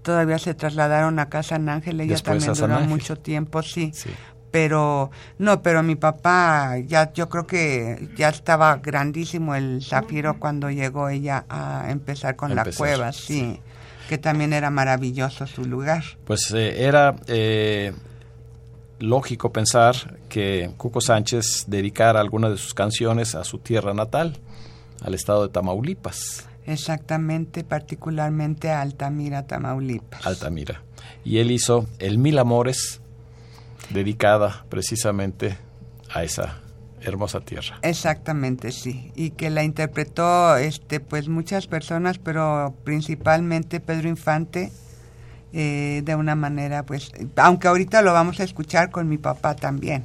todavía 0.02 0.38
se 0.38 0.54
trasladaron 0.54 1.18
a 1.18 1.28
Casa 1.28 1.50
San 1.56 1.68
Ángel, 1.68 2.00
ella 2.00 2.12
Después 2.12 2.44
también 2.44 2.60
duró 2.60 2.74
Ángel. 2.74 2.88
mucho 2.88 3.16
tiempo, 3.16 3.62
sí. 3.62 3.90
Sí. 3.94 4.10
pero 4.50 5.10
no, 5.38 5.62
pero 5.62 5.82
mi 5.82 5.96
papá 5.96 6.76
ya 6.78 7.12
yo 7.12 7.28
creo 7.28 7.46
que 7.46 8.10
ya 8.16 8.28
estaba 8.28 8.76
grandísimo 8.76 9.54
el 9.54 9.82
zafiro 9.82 10.38
cuando 10.38 10.70
llegó 10.70 11.08
ella 11.08 11.44
a 11.48 11.86
empezar 11.90 12.36
con 12.36 12.54
la 12.54 12.64
cueva, 12.76 13.12
sí, 13.12 13.58
que 14.08 14.18
también 14.18 14.52
era 14.52 14.70
maravilloso 14.70 15.46
su 15.46 15.64
lugar. 15.64 16.04
Pues 16.26 16.50
eh, 16.52 16.84
era 16.84 17.16
eh, 17.28 17.92
lógico 18.98 19.52
pensar 19.52 20.18
que 20.28 20.70
Cuco 20.76 21.00
Sánchez 21.00 21.64
dedicara 21.66 22.20
alguna 22.20 22.50
de 22.50 22.58
sus 22.58 22.74
canciones 22.74 23.34
a 23.34 23.44
su 23.44 23.58
tierra 23.58 23.94
natal, 23.94 24.38
al 25.02 25.14
estado 25.14 25.46
de 25.46 25.52
Tamaulipas. 25.52 26.46
Exactamente, 26.66 27.64
particularmente 27.64 28.70
a 28.70 28.80
Altamira, 28.80 29.46
Tamaulipas. 29.46 30.24
Altamira. 30.26 30.82
Y 31.24 31.38
él 31.38 31.50
hizo 31.50 31.86
El 31.98 32.18
Mil 32.18 32.38
Amores, 32.38 33.00
dedicada 33.90 34.64
precisamente 34.68 35.58
a 36.12 36.24
esa 36.24 36.60
hermosa 37.00 37.40
tierra. 37.40 37.78
Exactamente, 37.82 38.72
sí, 38.72 39.10
y 39.14 39.30
que 39.30 39.50
la 39.50 39.64
interpretó 39.64 40.56
este 40.56 41.00
pues 41.00 41.28
muchas 41.28 41.66
personas, 41.66 42.18
pero 42.18 42.74
principalmente 42.84 43.80
Pedro 43.80 44.08
Infante 44.08 44.70
eh, 45.52 46.02
de 46.04 46.14
una 46.14 46.34
manera 46.34 46.84
pues 46.84 47.12
aunque 47.36 47.68
ahorita 47.68 48.02
lo 48.02 48.12
vamos 48.12 48.40
a 48.40 48.44
escuchar 48.44 48.90
con 48.90 49.08
mi 49.08 49.18
papá 49.18 49.56
también. 49.56 50.04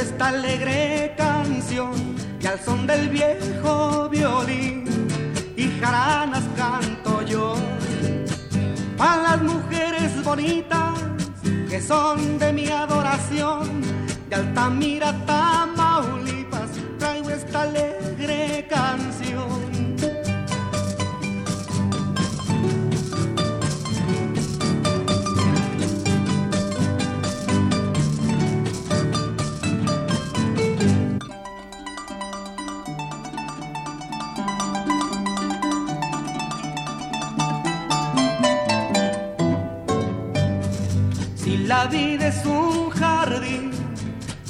Esta 0.00 0.28
alegre 0.28 1.14
canción 1.16 1.92
y 2.40 2.46
al 2.46 2.60
son 2.60 2.86
del 2.86 3.08
viejo 3.08 4.08
violín 4.08 4.84
y 5.56 5.68
jaranas 5.80 6.44
canto 6.56 7.22
yo. 7.22 7.54
A 8.98 9.16
las 9.16 9.42
mujeres 9.42 10.22
bonitas 10.22 10.94
que 11.68 11.80
son 11.80 12.38
de 12.38 12.52
mi 12.52 12.68
adoración, 12.68 13.82
de 14.28 14.36
Altamira, 14.36 15.12
Tamaulipas, 15.26 16.70
traigo 16.98 17.30
esta 17.30 17.62
alegre 17.62 17.85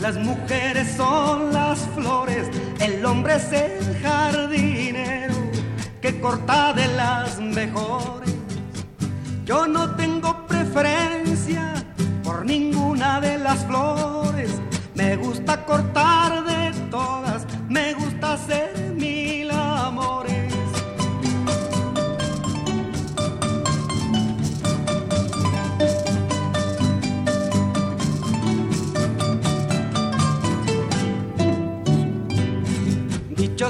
las 0.07 0.19
mujeres 0.19 0.95
son 0.97 1.53
las 1.53 1.81
flores, 1.97 2.49
el 2.79 3.05
hombre 3.05 3.35
es 3.35 3.51
el 3.51 3.99
jardinero 4.01 5.35
que 6.01 6.21
corta 6.21 6.73
de 6.73 6.87
las 6.95 7.41
mejores. 7.41 8.33
Yo 9.45 9.67
no 9.67 9.97
tengo 9.97 10.47
preferencia 10.47 11.85
por 12.23 12.47
ninguna 12.47 13.21
de 13.21 13.37
las 13.41 13.67
flores, 13.67 14.53
me 14.95 15.17
gusta 15.17 15.65
cortar 15.65 16.45
de 16.45 16.56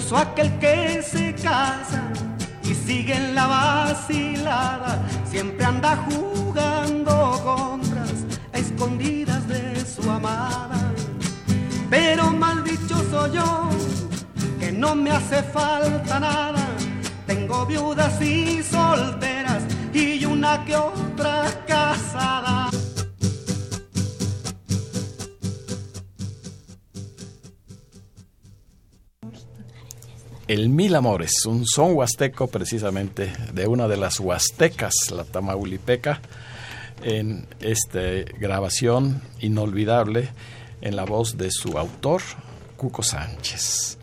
Dichoso 0.07 0.23
aquel 0.23 0.57
que 0.61 1.03
se 1.03 1.35
casa 1.35 2.01
y 2.63 2.75
sigue 2.75 3.17
en 3.17 3.35
la 3.35 3.49
vacilada, 3.49 5.05
siempre 5.29 5.65
anda 5.65 5.97
jugando 6.09 7.41
contras 7.43 8.15
a 8.53 8.59
escondidas 8.59 9.49
de 9.49 9.85
su 9.85 10.09
amada. 10.09 10.79
Pero 11.91 12.31
mal 12.31 12.63
dichoso 12.63 13.33
yo, 13.33 13.69
que 14.61 14.71
no 14.71 14.95
me 14.95 15.11
hace 15.11 15.43
falta 15.43 16.21
nada, 16.21 16.65
tengo 17.27 17.67
viudas 17.67 18.23
y 18.23 18.63
solteras 18.63 19.65
y 19.93 20.25
una 20.25 20.65
que 20.65 20.77
otra 20.77 21.51
casada. 21.67 22.66
El 30.49 30.69
Mil 30.69 30.95
Amores, 30.95 31.45
un 31.47 31.67
son 31.67 31.95
huasteco 31.95 32.47
precisamente 32.47 33.33
de 33.53 33.67
una 33.67 33.89
de 33.89 33.97
las 33.97 34.21
huastecas, 34.21 34.95
la 35.11 35.25
Tamaulipeca, 35.25 36.21
en 37.03 37.49
esta 37.59 38.01
grabación 38.39 39.23
inolvidable 39.41 40.29
en 40.83 40.95
la 40.95 41.05
voz 41.05 41.37
de 41.37 41.51
su 41.51 41.77
autor, 41.77 42.23
Cuco 42.77 43.03
Sánchez. 43.03 43.99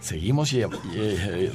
Seguimos 0.00 0.50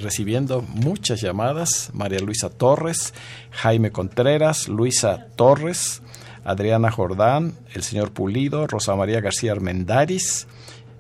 recibiendo 0.02 0.62
muchas 0.62 1.20
llamadas. 1.20 1.92
María 1.94 2.20
Luisa 2.20 2.50
Torres, 2.50 3.14
Jaime 3.52 3.92
Contreras, 3.92 4.70
Luisa 4.70 5.28
Torres, 5.36 6.02
Adriana 6.46 6.92
Jordán, 6.92 7.56
el 7.74 7.84
señor 7.84 8.12
Pulido, 8.12 8.68
Rosa 8.68 8.96
María 8.96 9.20
García 9.20 9.52
Armendaris, 9.52 10.48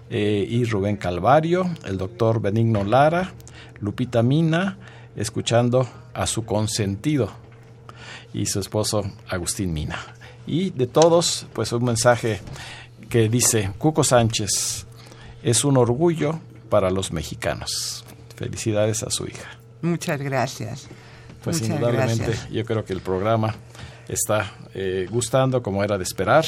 eh, 0.09 0.45
y 0.49 0.65
Rubén 0.65 0.97
Calvario, 0.97 1.69
el 1.85 1.97
doctor 1.97 2.41
Benigno 2.41 2.83
Lara, 2.83 3.33
Lupita 3.79 4.23
Mina, 4.23 4.77
escuchando 5.15 5.87
a 6.13 6.25
su 6.25 6.45
consentido 6.45 7.31
y 8.33 8.45
su 8.45 8.59
esposo 8.59 9.03
Agustín 9.27 9.73
Mina. 9.73 9.97
Y 10.47 10.71
de 10.71 10.87
todos, 10.87 11.45
pues 11.53 11.71
un 11.73 11.83
mensaje 11.83 12.41
que 13.09 13.29
dice, 13.29 13.71
Cuco 13.77 14.03
Sánchez 14.03 14.85
es 15.43 15.63
un 15.63 15.77
orgullo 15.77 16.39
para 16.69 16.89
los 16.89 17.11
mexicanos. 17.11 18.03
Felicidades 18.35 19.03
a 19.03 19.09
su 19.09 19.27
hija. 19.27 19.59
Muchas 19.81 20.21
gracias. 20.21 20.87
Pues 21.43 21.61
indudablemente 21.61 22.33
yo 22.51 22.65
creo 22.65 22.83
que 22.83 22.93
el 22.93 23.01
programa 23.01 23.55
está 24.07 24.51
eh, 24.73 25.07
gustando 25.09 25.61
como 25.61 25.83
era 25.83 25.97
de 25.97 26.03
esperar 26.03 26.45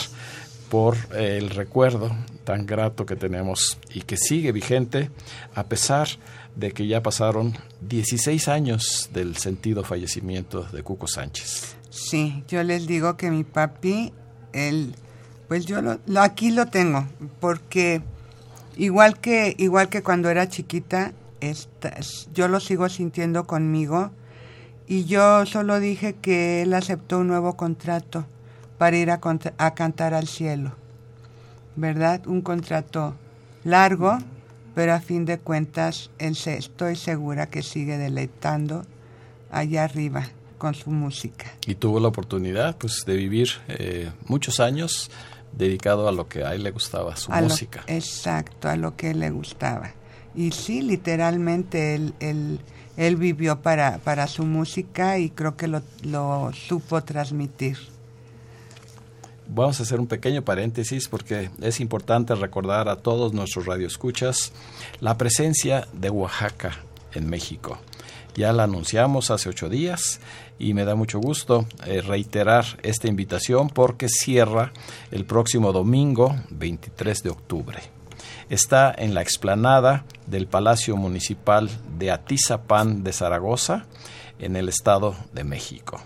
por 0.72 0.95
el 1.13 1.49
recuerdo 1.49 2.15
tan 2.45 2.65
grato 2.65 3.05
que 3.05 3.17
tenemos 3.17 3.78
y 3.93 4.03
que 4.03 4.15
sigue 4.15 4.53
vigente 4.53 5.11
a 5.53 5.65
pesar 5.65 6.07
de 6.55 6.72
que 6.72 6.88
ya 6.88 7.03
pasaron 7.03 7.57
16 7.82 8.47
años 8.47 9.09
del 9.13 9.36
sentido 9.36 9.84
fallecimiento 9.84 10.63
de 10.63 10.82
Cuco 10.82 11.07
Sánchez. 11.07 11.76
Sí, 11.89 12.45
yo 12.47 12.63
les 12.63 12.88
digo 12.88 13.17
que 13.17 13.32
mi 13.32 13.43
papi, 13.43 14.13
él, 14.53 14.95
pues 15.49 15.65
yo 15.65 15.82
lo, 15.82 15.99
aquí 16.22 16.51
lo 16.51 16.67
tengo, 16.67 17.05
porque 17.41 18.01
igual 18.78 19.19
que, 19.19 19.53
igual 19.57 19.89
que 19.89 20.01
cuando 20.01 20.30
era 20.30 20.47
chiquita, 20.47 21.11
yo 22.34 22.47
lo 22.47 22.61
sigo 22.61 22.88
sintiendo 22.88 23.45
conmigo 23.45 24.11
y 24.88 25.03
yo 25.03 25.45
solo 25.45 25.82
dije 25.82 26.15
que 26.22 26.61
él 26.61 26.74
aceptó 26.74 27.19
un 27.19 27.28
nuevo 27.28 27.57
contrato 27.57 28.26
para 28.82 28.97
ir 28.97 29.11
a, 29.11 29.19
a 29.59 29.75
cantar 29.75 30.15
al 30.15 30.27
cielo. 30.27 30.71
¿verdad? 31.75 32.25
Un 32.25 32.41
contrato 32.41 33.13
largo, 33.63 34.17
pero 34.73 34.95
a 34.95 34.99
fin 34.99 35.23
de 35.23 35.38
cuentas 35.38 36.09
él 36.17 36.36
se, 36.36 36.57
estoy 36.57 36.95
segura 36.95 37.45
que 37.45 37.61
sigue 37.61 37.99
deleitando 37.99 38.84
allá 39.51 39.84
arriba 39.84 40.25
con 40.57 40.73
su 40.73 40.89
música. 40.89 41.45
Y 41.67 41.75
tuvo 41.75 41.99
la 41.99 42.07
oportunidad 42.07 42.75
pues 42.75 43.03
de 43.05 43.15
vivir 43.17 43.49
eh, 43.67 44.09
muchos 44.25 44.59
años 44.59 45.11
dedicado 45.55 46.07
a 46.07 46.11
lo 46.11 46.27
que 46.27 46.43
a 46.43 46.55
él 46.55 46.63
le 46.63 46.71
gustaba, 46.71 47.15
su 47.17 47.32
música. 47.32 47.84
exacto, 47.86 48.67
a 48.67 48.75
lo 48.75 48.95
que 48.95 49.13
le 49.13 49.29
gustaba. 49.29 49.91
Y 50.34 50.53
sí, 50.53 50.82
literalmente 50.82 51.93
él, 51.93 52.15
él, 52.19 52.59
él 52.97 53.15
vivió 53.15 53.61
para, 53.61 53.99
para 53.99 54.25
su 54.25 54.43
música 54.43 55.19
y 55.19 55.29
creo 55.29 55.55
que 55.55 55.67
lo, 55.67 55.84
lo 56.01 56.51
supo 56.51 57.03
transmitir. 57.03 57.77
Vamos 59.54 59.82
a 59.82 59.84
hacer 59.84 59.99
un 59.99 60.08
pequeño 60.08 60.43
paréntesis 60.43 61.10
porque 61.10 61.49
es 61.62 61.82
importante 61.82 62.36
recordar 62.36 62.88
a 62.88 62.95
todos 62.95 63.34
nuestros 63.34 63.66
radioescuchas 63.66 64.54
la 65.02 65.18
presencia 65.18 65.89
de 65.91 66.10
Oaxaca 66.10 66.86
en 67.14 67.30
México. 67.30 67.78
Ya 68.34 68.54
la 68.54 68.64
anunciamos 68.64 69.30
hace 69.30 69.49
ocho 69.49 69.68
días 69.68 70.22
y 70.58 70.74
me 70.74 70.86
da 70.86 70.95
mucho 70.95 71.20
gusto 71.20 71.66
eh, 71.86 71.99
reiterar 71.99 72.64
esta 72.82 73.10
invitación 73.10 73.68
porque 73.68 74.08
cierra 74.08 74.72
el 75.12 75.26
próximo 75.26 75.74
domingo 75.74 76.34
23 76.52 77.22
de 77.22 77.30
octubre. 77.30 77.80
Está 78.49 78.95
en 78.97 79.14
la 79.14 79.22
explanada 79.22 80.06
del 80.28 80.47
Palacio 80.47 80.95
Municipal 80.95 81.70
de 81.99 82.12
Atizapán 82.12 83.04
de 83.04 83.12
Zaragoza, 83.12 83.86
en 84.39 84.56
el 84.56 84.70
Estado 84.70 85.14
de 85.34 85.43
México. 85.43 86.02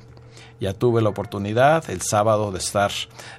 Ya 0.66 0.74
tuve 0.74 1.00
la 1.04 1.10
oportunidad 1.10 1.88
el 1.92 2.02
sábado 2.02 2.52
de 2.52 2.58
estar 2.58 2.92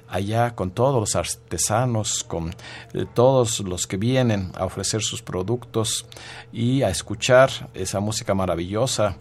allá 0.07 0.55
con 0.55 0.71
todos 0.71 0.97
los 0.97 1.13
artesanos, 1.17 2.23
con 2.23 2.55
eh, 2.93 3.05
todos 3.13 3.59
los 3.59 3.85
que 3.85 3.97
vienen 3.97 4.53
a 4.55 4.63
ofrecer 4.63 5.01
sus 5.01 5.21
productos 5.21 6.05
y 6.53 6.83
a 6.83 6.89
escuchar 6.89 7.49
esa 7.73 7.99
música 7.99 8.33
maravillosa, 8.33 9.17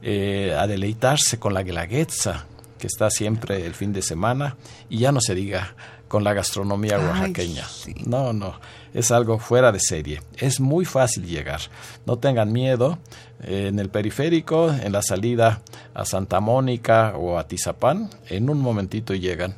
eh, 0.00 0.56
a 0.58 0.66
deleitarse 0.66 1.38
con 1.38 1.52
la 1.52 1.62
guelaguetza 1.62 2.46
que 2.78 2.86
está 2.86 3.10
siempre 3.10 3.66
el 3.66 3.74
fin 3.74 3.92
de 3.92 4.00
semana. 4.00 4.56
Y 4.88 4.96
ya 4.96 5.12
no 5.12 5.20
se 5.20 5.34
diga 5.34 5.74
con 6.08 6.24
la 6.24 6.32
gastronomía 6.32 6.98
oaxaqueña. 6.98 7.66
No, 8.06 8.32
no, 8.32 8.54
es 8.94 9.10
algo 9.10 9.38
fuera 9.38 9.72
de 9.72 9.80
serie. 9.80 10.22
Es 10.36 10.60
muy 10.60 10.84
fácil 10.84 11.26
llegar. 11.26 11.60
No 12.06 12.18
tengan 12.18 12.52
miedo. 12.52 12.98
en 13.42 13.78
el 13.78 13.88
periférico, 13.88 14.70
en 14.70 14.92
la 14.92 15.00
salida 15.00 15.62
a 15.94 16.04
Santa 16.04 16.40
Mónica 16.40 17.14
o 17.16 17.38
a 17.38 17.48
Tizapán, 17.48 18.10
en 18.28 18.50
un 18.50 18.60
momentito 18.60 19.14
llegan 19.14 19.54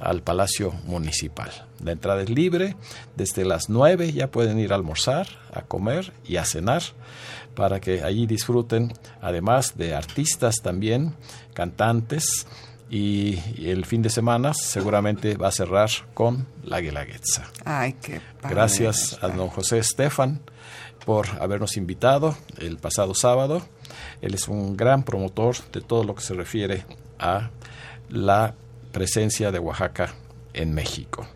al 0.00 0.22
Palacio 0.22 0.72
Municipal. 0.84 1.50
La 1.84 1.92
entrada 1.92 2.22
es 2.22 2.30
libre, 2.30 2.76
desde 3.16 3.44
las 3.44 3.68
9 3.68 4.12
ya 4.12 4.30
pueden 4.30 4.58
ir 4.58 4.72
a 4.72 4.76
almorzar, 4.76 5.28
a 5.52 5.62
comer 5.62 6.12
y 6.26 6.36
a 6.36 6.44
cenar 6.44 6.82
para 7.54 7.80
que 7.80 8.02
allí 8.02 8.26
disfruten, 8.26 8.92
además 9.20 9.76
de 9.76 9.94
artistas 9.94 10.56
también, 10.62 11.14
cantantes, 11.54 12.46
y, 12.90 13.38
el 13.68 13.84
fin 13.84 14.02
de 14.02 14.10
semana 14.10 14.52
seguramente 14.52 15.36
va 15.36 15.48
a 15.48 15.52
cerrar 15.52 15.90
con 16.12 16.46
la 16.64 16.80
Guelaguetza. 16.80 17.48
Ay, 17.64 17.94
qué 18.02 18.20
Gracias 18.42 19.18
a 19.22 19.28
don 19.28 19.48
José 19.48 19.78
Estefan 19.78 20.40
por 21.06 21.28
habernos 21.40 21.76
invitado 21.76 22.36
el 22.58 22.78
pasado 22.78 23.14
sábado. 23.14 23.62
Él 24.20 24.34
es 24.34 24.48
un 24.48 24.76
gran 24.76 25.04
promotor 25.04 25.56
de 25.72 25.80
todo 25.80 26.04
lo 26.04 26.14
que 26.14 26.22
se 26.22 26.34
refiere 26.34 26.84
a 27.18 27.50
la 28.08 28.54
presencia 28.92 29.52
de 29.52 29.60
Oaxaca 29.60 30.14
en 30.52 30.74
México. 30.74 31.26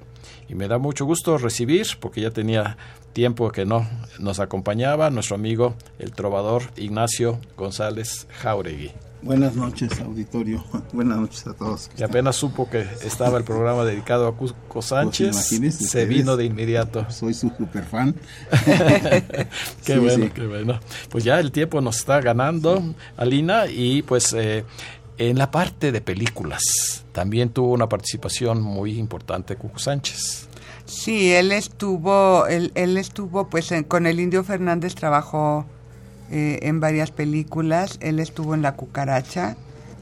Y 0.48 0.57
me 0.57 0.68
da 0.68 0.78
mucho 0.78 1.05
gusto 1.07 1.38
recibir, 1.38 1.86
porque 2.00 2.20
ya 2.20 2.30
tenía 2.30 2.76
tiempo 3.12 3.50
que 3.52 3.64
no 3.64 3.88
nos 4.18 4.40
acompañaba, 4.40 5.09
nuestro 5.11 5.36
amigo 5.36 5.76
el 5.98 6.12
trovador 6.12 6.64
Ignacio 6.76 7.38
González 7.57 8.26
Jauregui. 8.42 8.92
Buenas 9.24 9.56
noches, 9.56 9.98
auditorio. 10.00 10.62
Buenas 10.92 11.16
noches 11.16 11.46
a 11.46 11.54
todos. 11.54 11.90
Y 11.96 12.02
apenas 12.02 12.36
supo 12.36 12.68
que 12.68 12.86
estaba 13.02 13.38
el 13.38 13.44
programa 13.44 13.82
dedicado 13.86 14.28
a 14.28 14.36
Cusco 14.36 14.58
pues 14.68 14.84
Sánchez, 14.84 15.34
se 15.34 16.04
vino 16.04 16.36
de 16.36 16.44
inmediato. 16.44 17.06
Soy 17.10 17.32
su 17.32 17.48
super 17.48 17.84
fan. 17.84 18.14
qué 19.86 19.98
bueno, 19.98 20.28
qué 20.34 20.46
bueno. 20.46 20.78
Pues 21.08 21.24
ya 21.24 21.40
el 21.40 21.52
tiempo 21.52 21.80
nos 21.80 21.96
está 21.96 22.20
ganando, 22.20 22.82
Alina, 23.16 23.64
y 23.66 24.02
pues 24.02 24.34
eh, 24.34 24.66
en 25.16 25.38
la 25.38 25.50
parte 25.50 25.90
de 25.90 26.02
películas 26.02 27.06
también 27.12 27.48
tuvo 27.48 27.72
una 27.72 27.88
participación 27.88 28.60
muy 28.60 28.98
importante 28.98 29.56
Cuco 29.56 29.78
Sánchez. 29.78 30.48
Sí, 30.84 31.32
él 31.32 31.50
estuvo, 31.50 32.46
él, 32.46 32.72
él 32.74 32.98
estuvo, 32.98 33.48
pues 33.48 33.72
con 33.88 34.06
el 34.06 34.20
Indio 34.20 34.44
Fernández 34.44 34.94
trabajó 34.94 35.64
eh, 36.30 36.60
en 36.62 36.80
varias 36.80 37.10
películas. 37.10 37.98
Él 38.00 38.18
estuvo 38.18 38.54
en 38.54 38.62
La 38.62 38.76
Cucaracha 38.76 39.56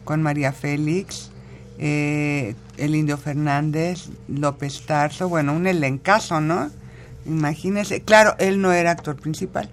con 0.05 0.23
María 0.23 0.53
Félix, 0.53 1.31
eh, 1.79 2.55
El 2.77 2.95
Indio 2.95 3.19
Fernández, 3.19 4.09
López 4.29 4.85
Tarso, 4.87 5.29
bueno, 5.29 5.53
un 5.53 5.67
elencazo, 5.67 6.41
¿no? 6.41 6.71
Imagínese, 7.25 8.03
claro, 8.03 8.35
él 8.39 8.61
no 8.61 8.73
era 8.73 8.91
actor 8.91 9.17
principal, 9.17 9.71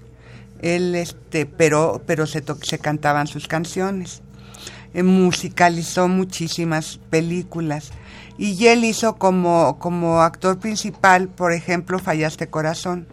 él 0.62 0.96
este, 0.96 1.46
pero, 1.46 2.02
pero 2.06 2.28
se, 2.28 2.44
se 2.62 2.80
cantaban 2.80 3.28
sus 3.28 3.48
canciones. 3.48 4.22
Eh, 4.94 5.04
musicalizó 5.04 6.08
muchísimas 6.08 7.00
películas 7.10 7.92
y 8.40 8.66
él 8.68 8.84
hizo 8.84 9.18
como, 9.18 9.78
como 9.78 10.22
actor 10.22 10.58
principal, 10.58 11.28
por 11.28 11.54
ejemplo, 11.54 12.00
Fallaste 12.00 12.48
Corazón 12.48 13.08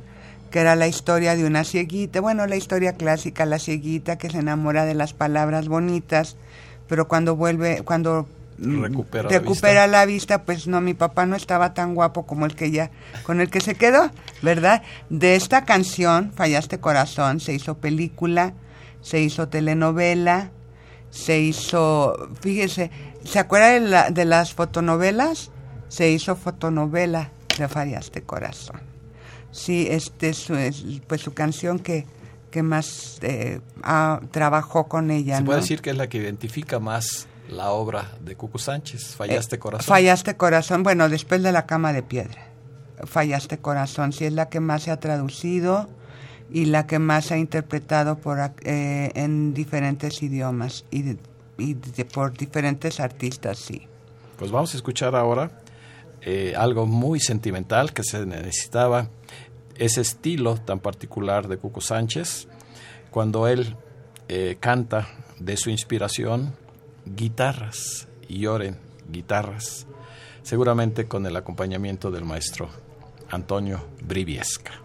que 0.50 0.60
era 0.60 0.76
la 0.76 0.88
historia 0.88 1.36
de 1.36 1.44
una 1.44 1.64
cieguita, 1.64 2.20
bueno, 2.20 2.46
la 2.46 2.56
historia 2.56 2.94
clásica, 2.94 3.46
la 3.46 3.58
cieguita 3.58 4.16
que 4.16 4.30
se 4.30 4.38
enamora 4.38 4.84
de 4.84 4.94
las 4.94 5.12
palabras 5.12 5.68
bonitas, 5.68 6.36
pero 6.88 7.08
cuando 7.08 7.36
vuelve, 7.36 7.82
cuando 7.82 8.26
recupera, 8.58 9.86
la, 9.86 10.06
vista. 10.06 10.44
pues 10.44 10.66
no, 10.66 10.80
mi 10.80 10.94
papá 10.94 11.26
no 11.26 11.36
estaba 11.36 11.74
tan 11.74 11.94
guapo 11.94 12.26
como 12.26 12.46
el 12.46 12.54
que 12.54 12.70
ya, 12.70 12.90
con 13.22 13.40
el 13.40 13.50
que 13.50 13.60
se 13.60 13.74
quedó, 13.74 14.10
¿verdad? 14.42 14.82
De 15.10 15.36
esta 15.36 15.64
canción, 15.64 16.32
Fallaste 16.32 16.78
Corazón, 16.78 17.40
se 17.40 17.52
hizo 17.52 17.76
película, 17.76 18.54
se 19.02 19.20
hizo 19.20 19.48
telenovela, 19.48 20.50
se 21.10 21.40
hizo, 21.40 22.30
fíjese, 22.40 22.90
¿se 23.24 23.38
acuerda 23.38 23.68
de, 24.08 24.12
de 24.12 24.24
las 24.24 24.54
fotonovelas? 24.54 25.50
Se 25.88 26.10
hizo 26.10 26.36
fotonovela 26.36 27.30
de 27.58 27.68
Fallaste 27.68 28.22
Corazón. 28.22 28.95
Sí, 29.56 29.88
este 29.90 30.28
es 30.28 30.48
pues 31.06 31.22
su 31.22 31.32
canción 31.32 31.78
que, 31.78 32.04
que 32.50 32.62
más 32.62 33.18
eh, 33.22 33.60
trabajó 34.30 34.86
con 34.86 35.10
ella. 35.10 35.38
Se 35.38 35.44
puede 35.44 35.60
decir 35.60 35.80
que 35.80 35.90
es 35.90 35.96
la 35.96 36.08
que 36.08 36.18
identifica 36.18 36.78
más 36.78 37.26
la 37.48 37.70
obra 37.70 38.12
de 38.20 38.36
Cucu 38.36 38.58
Sánchez, 38.58 39.16
Fallaste 39.16 39.56
eh, 39.56 39.58
Corazón. 39.58 39.86
Fallaste 39.86 40.36
Corazón, 40.36 40.82
bueno, 40.82 41.08
después 41.08 41.42
de 41.42 41.52
La 41.52 41.64
Cama 41.64 41.94
de 41.94 42.02
Piedra. 42.02 42.48
Fallaste 43.04 43.56
Corazón, 43.56 44.12
sí 44.12 44.26
es 44.26 44.34
la 44.34 44.50
que 44.50 44.60
más 44.60 44.82
se 44.82 44.90
ha 44.90 45.00
traducido 45.00 45.88
y 46.50 46.66
la 46.66 46.86
que 46.86 46.98
más 46.98 47.24
se 47.26 47.34
ha 47.34 47.38
interpretado 47.38 48.18
por, 48.18 48.38
eh, 48.62 49.10
en 49.14 49.54
diferentes 49.54 50.22
idiomas 50.22 50.84
y, 50.90 51.16
y 51.56 51.74
por 52.12 52.36
diferentes 52.36 53.00
artistas, 53.00 53.58
sí. 53.58 53.88
Pues 54.38 54.50
vamos 54.50 54.74
a 54.74 54.76
escuchar 54.76 55.16
ahora 55.16 55.50
algo 56.56 56.86
muy 56.86 57.20
sentimental 57.20 57.92
que 57.92 58.02
se 58.02 58.26
necesitaba 58.26 59.08
ese 59.78 60.00
estilo 60.00 60.56
tan 60.56 60.80
particular 60.80 61.48
de 61.48 61.58
Cuco 61.58 61.80
Sánchez, 61.80 62.48
cuando 63.10 63.48
él 63.48 63.76
eh, 64.28 64.56
canta 64.60 65.08
de 65.38 65.56
su 65.56 65.70
inspiración 65.70 66.54
guitarras 67.04 68.08
y 68.28 68.40
lloren 68.40 68.78
guitarras, 69.10 69.86
seguramente 70.42 71.06
con 71.06 71.26
el 71.26 71.36
acompañamiento 71.36 72.10
del 72.10 72.24
maestro 72.24 72.68
Antonio 73.30 73.86
Briviesca. 74.02 74.80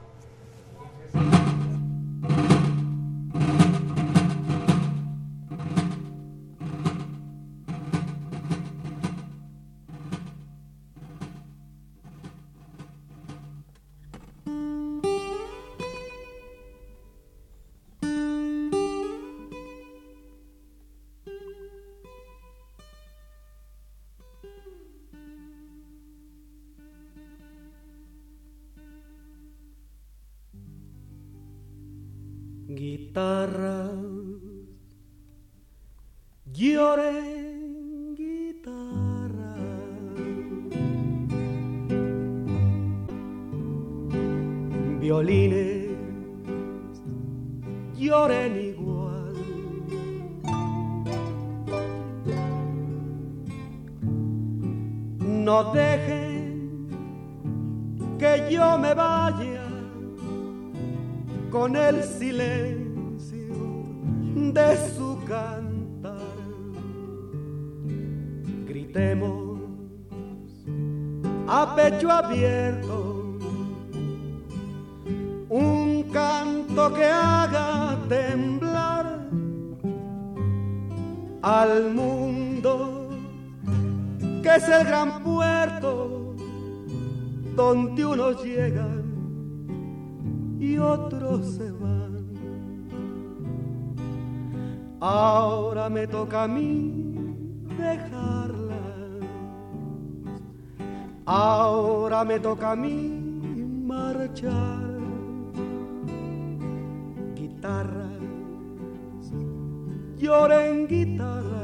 Donde 87.55 88.05
unos 88.05 88.43
llegan 88.43 89.03
y 90.59 90.77
otros 90.77 91.55
se 91.55 91.71
van. 91.71 92.01
Ahora 94.99 95.89
me 95.89 96.07
toca 96.07 96.43
a 96.43 96.47
mí 96.47 97.11
dejarla. 97.77 98.81
Ahora 101.25 102.23
me 102.23 102.39
toca 102.39 102.71
a 102.71 102.75
mí 102.75 103.65
marchar. 103.85 104.91
Guitarras, 107.35 108.21
lloren 110.17 110.87
guitarras, 110.87 111.60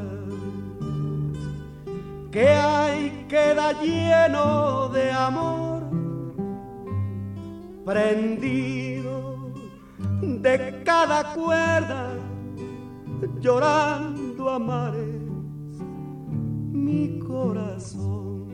que 2.32 2.47
hay 2.47 3.25
queda 3.30 3.73
lleno 3.82 4.89
de 4.89 5.11
amor, 5.11 5.84
prendido 7.86 9.53
de 10.21 10.84
cada 10.84 11.34
cuerda, 11.34 12.13
llorando 13.39 14.49
a 14.49 14.59
mi 16.71 17.19
corazón. 17.19 18.47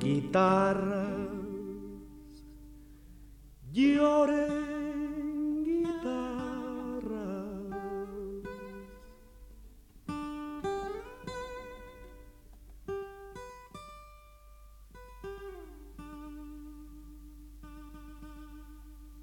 Guitarras, 0.00 1.12
lloren 3.70 4.81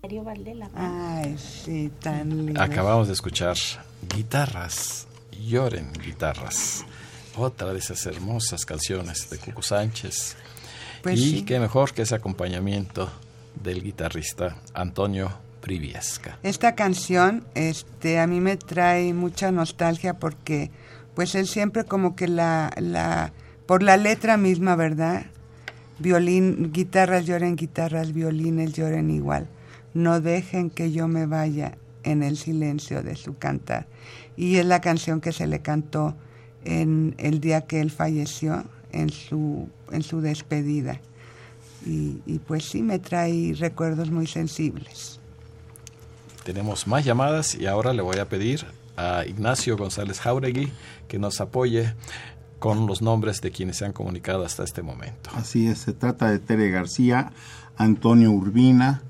Mario 0.10 0.24
Valdela. 0.24 0.70
Ay, 0.74 1.38
sí, 1.38 1.92
tan 2.02 2.48
lindo. 2.48 2.60
Acabamos 2.60 3.06
de 3.06 3.14
escuchar 3.14 3.56
Guitarras, 4.16 5.06
lloren 5.48 5.94
guitarras. 6.04 6.84
Otra 7.36 7.74
de 7.74 7.78
esas 7.78 8.04
hermosas 8.08 8.66
canciones 8.66 9.30
de 9.30 9.38
Cuco 9.38 9.62
Sánchez. 9.62 10.36
Pues 11.04 11.20
y 11.20 11.30
sí. 11.30 11.46
qué 11.46 11.60
mejor 11.60 11.94
que 11.94 12.02
ese 12.02 12.16
acompañamiento 12.16 13.08
del 13.62 13.84
guitarrista 13.84 14.58
Antonio 14.74 15.32
Priviesca. 15.62 16.40
Esta 16.42 16.74
canción 16.74 17.46
este, 17.54 18.18
a 18.18 18.26
mí 18.26 18.40
me 18.40 18.58
trae 18.58 19.14
mucha 19.14 19.52
nostalgia 19.52 20.16
porque 20.16 20.72
pues 21.14 21.36
él 21.36 21.48
siempre 21.48 21.84
como 21.84 22.16
que 22.16 22.28
la, 22.28 22.72
la 22.78 23.32
por 23.68 23.84
la 23.84 23.96
letra 23.96 24.38
misma, 24.38 24.76
¿verdad? 24.76 25.28
Violín, 26.00 26.72
guitarras 26.74 27.28
lloren 27.28 27.56
guitarras, 27.56 28.12
violines 28.12 28.74
lloren 28.74 29.12
igual. 29.12 29.48
No 30.00 30.22
dejen 30.22 30.70
que 30.70 30.94
yo 30.94 31.10
me 31.10 31.26
vaya 31.26 31.78
en 32.04 32.24
el 32.24 32.38
silencio 32.38 33.04
de 33.04 33.18
su 33.18 33.38
cantar. 33.38 33.86
Y 34.38 34.56
es 34.56 34.66
la 34.66 34.80
canción 34.80 35.20
que 35.20 35.34
se 35.34 35.46
le 35.46 35.60
cantó 35.60 36.16
en 36.64 37.16
el 37.18 37.42
día 37.42 37.62
que 37.68 37.82
él 37.82 37.92
falleció, 37.92 38.64
en 38.94 39.10
su, 39.10 39.68
en 39.92 40.02
su 40.02 40.22
despedida. 40.22 41.02
Y, 41.86 42.22
y 42.26 42.40
pues 42.40 42.64
sí 42.64 42.82
me 42.82 43.00
trae 43.00 43.54
recuerdos 43.60 44.10
muy 44.10 44.26
sensibles. 44.26 45.20
Tenemos 46.46 46.88
más 46.88 47.04
llamadas 47.04 47.56
y 47.56 47.66
ahora 47.66 47.92
le 47.92 48.02
voy 48.02 48.20
a 48.20 48.30
pedir 48.30 48.66
a 48.96 49.26
Ignacio 49.26 49.76
González 49.76 50.22
Jauregui 50.22 50.72
que 51.10 51.20
nos 51.20 51.42
apoye 51.42 51.94
con 52.60 52.88
los 52.88 53.02
nombres 53.02 53.42
de 53.42 53.52
quienes 53.52 53.76
se 53.76 53.86
han 53.86 53.92
comunicado 53.92 54.46
hasta 54.46 54.64
este 54.64 54.82
momento. 54.82 55.30
Así 55.36 55.68
es, 55.68 55.80
se 55.80 55.92
trata 55.92 56.32
de 56.32 56.40
Tere 56.40 56.70
García, 56.70 57.34
Antonio 57.76 58.32
Urbina, 58.32 59.04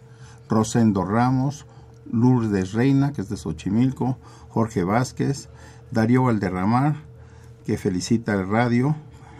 Rosendo 0.50 1.06
Ramos, 1.06 1.66
Lourdes 2.12 2.74
Reina, 2.74 3.14
que 3.14 3.22
es 3.22 3.30
de 3.30 3.38
Xochimilco, 3.38 4.18
Jorge 4.50 4.84
Vázquez, 4.84 5.50
Darío 5.92 6.24
Valderramar, 6.24 6.96
que 7.66 7.78
felicita 7.78 8.34
al 8.34 8.50
radio, 8.50 8.96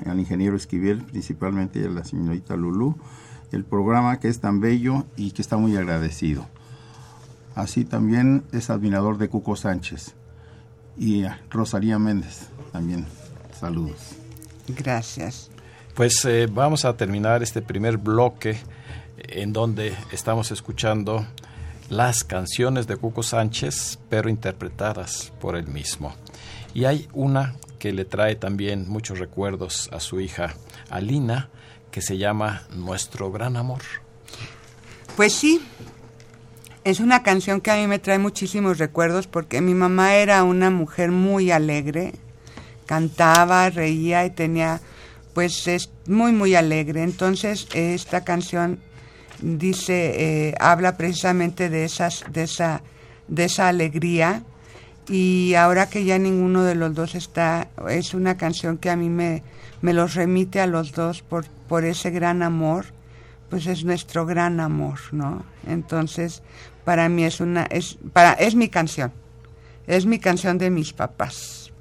al 0.06 0.20
ingeniero 0.20 0.56
Esquivel, 0.56 1.04
principalmente 1.04 1.80
y 1.80 1.86
a 1.86 1.90
la 1.90 2.04
señorita 2.04 2.56
Lulú, 2.56 2.96
el 3.52 3.66
programa 3.66 4.20
que 4.20 4.28
es 4.28 4.40
tan 4.40 4.60
bello 4.60 5.06
y 5.18 5.32
que 5.32 5.42
está 5.42 5.58
muy 5.58 5.76
agradecido. 5.76 6.46
Así 7.56 7.84
también 7.84 8.44
es 8.52 8.70
admirador 8.70 9.18
de 9.18 9.30
Cuco 9.30 9.56
Sánchez 9.56 10.14
y 10.96 11.24
a 11.24 11.42
Rosalía 11.50 11.98
Méndez, 11.98 12.50
también 12.72 13.06
saludos. 13.60 14.16
Gracias. 14.68 15.50
Pues 15.96 16.24
eh, 16.26 16.48
vamos 16.52 16.86
a 16.86 16.96
terminar 16.96 17.42
este 17.42 17.62
primer 17.62 17.98
bloque 17.98 18.58
en 19.28 19.54
donde 19.54 19.96
estamos 20.12 20.52
escuchando 20.52 21.26
las 21.90 22.24
canciones 22.24 22.88
de 22.88 22.98
Cuco 22.98 23.24
Sánchez, 23.24 24.00
pero 24.10 24.30
interpretadas 24.30 25.32
por 25.42 25.56
él 25.56 25.68
mismo. 25.68 26.14
Y 26.74 26.86
hay 26.86 27.08
una 27.14 27.56
que 27.80 27.92
le 27.94 28.06
trae 28.06 28.36
también 28.36 28.88
muchos 28.88 29.20
recuerdos 29.20 29.90
a 29.92 30.00
su 30.00 30.20
hija 30.20 30.54
Alina, 30.90 31.50
que 31.92 32.02
se 32.02 32.18
llama 32.18 32.64
Nuestro 32.72 33.32
Gran 33.32 33.58
Amor. 33.58 33.82
Pues 35.16 35.34
sí, 35.34 35.62
es 36.84 37.00
una 37.00 37.24
canción 37.24 37.62
que 37.62 37.72
a 37.72 37.76
mí 37.76 37.88
me 37.88 38.00
trae 38.00 38.20
muchísimos 38.20 38.78
recuerdos 38.78 39.28
porque 39.28 39.62
mi 39.62 39.74
mamá 39.74 40.16
era 40.16 40.44
una 40.44 40.70
mujer 40.70 41.12
muy 41.12 41.52
alegre, 41.52 42.14
cantaba, 42.86 43.70
reía 43.70 44.26
y 44.26 44.30
tenía, 44.30 44.82
pues 45.34 45.68
es 45.68 45.90
muy, 46.06 46.32
muy 46.32 46.56
alegre. 46.56 47.04
Entonces 47.04 47.68
esta 47.74 48.24
canción 48.24 48.80
dice, 49.42 50.50
eh, 50.50 50.56
habla 50.60 50.98
precisamente 50.98 51.70
de, 51.70 51.86
esas, 51.86 52.26
de, 52.32 52.44
esa, 52.44 52.82
de 53.28 53.46
esa 53.46 53.68
alegría 53.68 54.44
y 55.08 55.56
ahora 55.56 55.90
que 55.90 56.06
ya 56.06 56.20
ninguno 56.20 56.64
de 56.64 56.76
los 56.76 56.94
dos 56.94 57.16
está, 57.16 57.68
es 57.90 58.14
una 58.14 58.38
canción 58.38 58.78
que 58.78 58.90
a 58.90 58.96
mí 58.96 59.10
me, 59.10 59.44
me 59.82 59.94
los 59.94 60.14
remite 60.14 60.60
a 60.62 60.68
los 60.68 60.92
dos 60.92 61.22
por, 61.22 61.46
por 61.68 61.84
ese 61.84 62.12
gran 62.12 62.44
amor, 62.44 62.86
pues 63.50 63.66
es 63.66 63.84
nuestro 63.84 64.26
gran 64.26 64.60
amor, 64.60 65.00
¿no? 65.12 65.44
Entonces, 65.68 66.44
para 66.84 67.10
mí 67.10 67.24
es 67.24 67.40
una, 67.40 67.64
es, 67.64 67.98
para, 68.14 68.34
es 68.34 68.56
mi 68.56 68.70
canción, 68.70 69.12
es 69.88 70.06
mi 70.06 70.20
canción 70.20 70.58
de 70.58 70.70
mis 70.70 70.94
papás. 70.94 71.72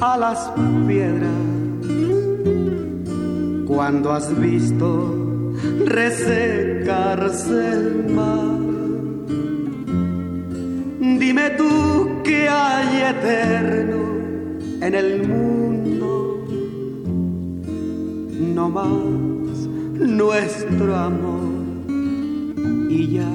A 0.00 0.16
las 0.16 0.50
piedras 0.86 1.30
cuando 3.66 4.12
has 4.12 4.38
visto 4.38 5.52
resecarse 5.84 7.72
el 7.72 8.12
mar. 8.12 8.58
Dime 11.18 11.50
tú 11.50 12.22
qué 12.24 12.48
hay 12.48 13.14
eterno 13.14 14.00
en 14.80 14.94
el 14.94 15.28
mundo, 15.28 16.46
no 18.54 18.68
más 18.70 19.68
nuestro 19.98 20.96
amor 20.96 21.50
y 22.88 23.14
ya. 23.14 23.28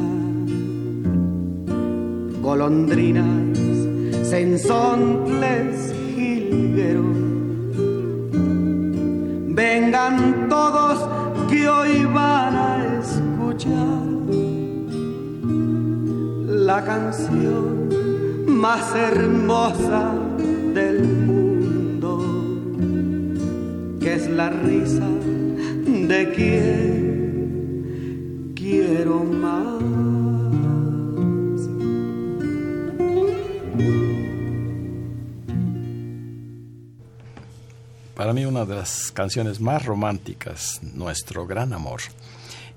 Golondrinas, 2.41 3.57
sensontles, 4.27 5.94
vengan 9.55 10.47
todos 10.49 11.07
que 11.49 11.67
hoy 11.67 12.05
van 12.05 12.55
a 12.55 12.99
escuchar 12.99 14.03
la 16.67 16.83
canción 16.83 17.89
más 18.47 18.95
hermosa 18.95 20.13
del 20.73 21.03
mundo, 21.27 22.11
que 23.99 24.13
es 24.15 24.29
la 24.29 24.49
risa 24.49 25.07
de 25.85 26.31
quien 26.35 27.24
Para 38.15 38.31
mí 38.31 38.45
una 38.45 38.63
de 38.63 38.75
las 38.75 39.11
canciones 39.11 39.59
más 39.59 39.85
románticas, 39.85 40.79
Nuestro 40.81 41.45
Gran 41.45 41.73
Amor. 41.73 41.99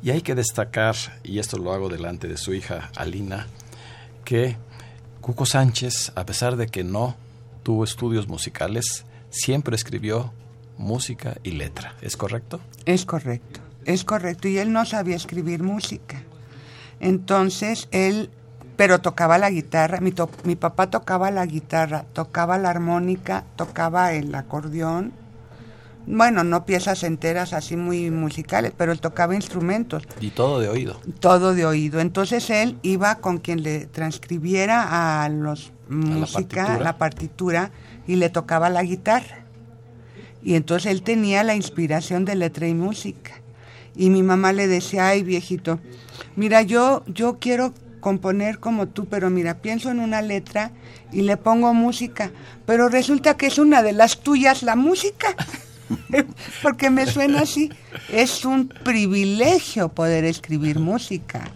Y 0.02 0.10
hay 0.10 0.20
que 0.20 0.34
destacar, 0.34 0.96
y 1.22 1.38
esto 1.38 1.58
lo 1.58 1.72
hago 1.72 1.88
delante 1.88 2.26
de 2.26 2.36
su 2.36 2.54
hija 2.54 2.90
Alina, 2.96 3.46
que 4.24 4.56
Cuco 5.20 5.46
Sánchez, 5.46 6.10
a 6.16 6.26
pesar 6.26 6.56
de 6.56 6.66
que 6.66 6.82
no 6.82 7.14
tuvo 7.62 7.84
estudios 7.84 8.26
musicales, 8.26 9.04
siempre 9.30 9.76
escribió 9.76 10.32
música 10.76 11.36
y 11.44 11.52
letra. 11.52 11.94
¿Es 12.00 12.16
correcto? 12.16 12.58
Es 12.84 13.04
correcto, 13.04 13.60
es 13.84 14.02
correcto. 14.02 14.48
Y 14.48 14.58
él 14.58 14.72
no 14.72 14.84
sabía 14.86 15.14
escribir 15.14 15.62
música. 15.62 16.20
Entonces 16.98 17.86
él, 17.92 18.30
pero 18.76 19.00
tocaba 19.00 19.38
la 19.38 19.50
guitarra. 19.50 20.00
Mi, 20.00 20.12
mi 20.42 20.56
papá 20.56 20.90
tocaba 20.90 21.30
la 21.30 21.46
guitarra, 21.46 22.06
tocaba 22.12 22.58
la 22.58 22.70
armónica, 22.70 23.44
tocaba 23.54 24.12
el 24.14 24.34
acordeón. 24.34 25.27
Bueno, 26.10 26.42
no 26.42 26.64
piezas 26.64 27.02
enteras 27.02 27.52
así 27.52 27.76
muy 27.76 28.10
musicales, 28.10 28.72
pero 28.74 28.92
él 28.92 29.00
tocaba 29.00 29.34
instrumentos. 29.34 30.04
Y 30.22 30.30
todo 30.30 30.58
de 30.58 30.68
oído. 30.70 30.98
todo 31.20 31.54
de 31.54 31.66
oído. 31.66 32.00
Entonces 32.00 32.48
él 32.48 32.78
iba 32.80 33.16
con 33.16 33.38
quien 33.38 33.62
le 33.62 33.84
transcribiera 33.86 35.22
a 35.22 35.28
los 35.28 35.70
música, 35.90 36.62
partitura. 36.62 36.78
la 36.78 36.98
partitura, 36.98 37.70
y 38.06 38.16
le 38.16 38.30
tocaba 38.30 38.70
la 38.70 38.82
guitarra. 38.82 39.44
Y 40.42 40.54
entonces 40.54 40.90
él 40.90 41.02
tenía 41.02 41.42
la 41.44 41.54
inspiración 41.54 42.24
de 42.24 42.36
letra 42.36 42.66
y 42.66 42.74
música. 42.74 43.42
Y 43.94 44.08
mi 44.08 44.22
mamá 44.22 44.54
le 44.54 44.66
decía, 44.66 45.08
ay 45.08 45.22
viejito, 45.22 45.78
mira, 46.36 46.62
yo, 46.62 47.04
yo 47.06 47.38
quiero 47.38 47.74
componer 48.00 48.60
como 48.60 48.88
tú, 48.88 49.06
pero 49.06 49.28
mira, 49.28 49.58
pienso 49.58 49.90
en 49.90 50.00
una 50.00 50.22
letra 50.22 50.70
y 51.12 51.22
le 51.22 51.36
pongo 51.36 51.74
música, 51.74 52.30
pero 52.64 52.88
resulta 52.88 53.36
que 53.36 53.46
es 53.46 53.58
una 53.58 53.82
de 53.82 53.92
las 53.92 54.20
tuyas 54.20 54.62
la 54.62 54.74
música. 54.74 55.36
Porque 56.62 56.90
me 56.90 57.06
suena 57.06 57.40
así. 57.40 57.70
Es 58.10 58.44
un 58.44 58.68
privilegio 58.68 59.88
poder 59.88 60.24
escribir 60.24 60.78
música. 60.78 61.50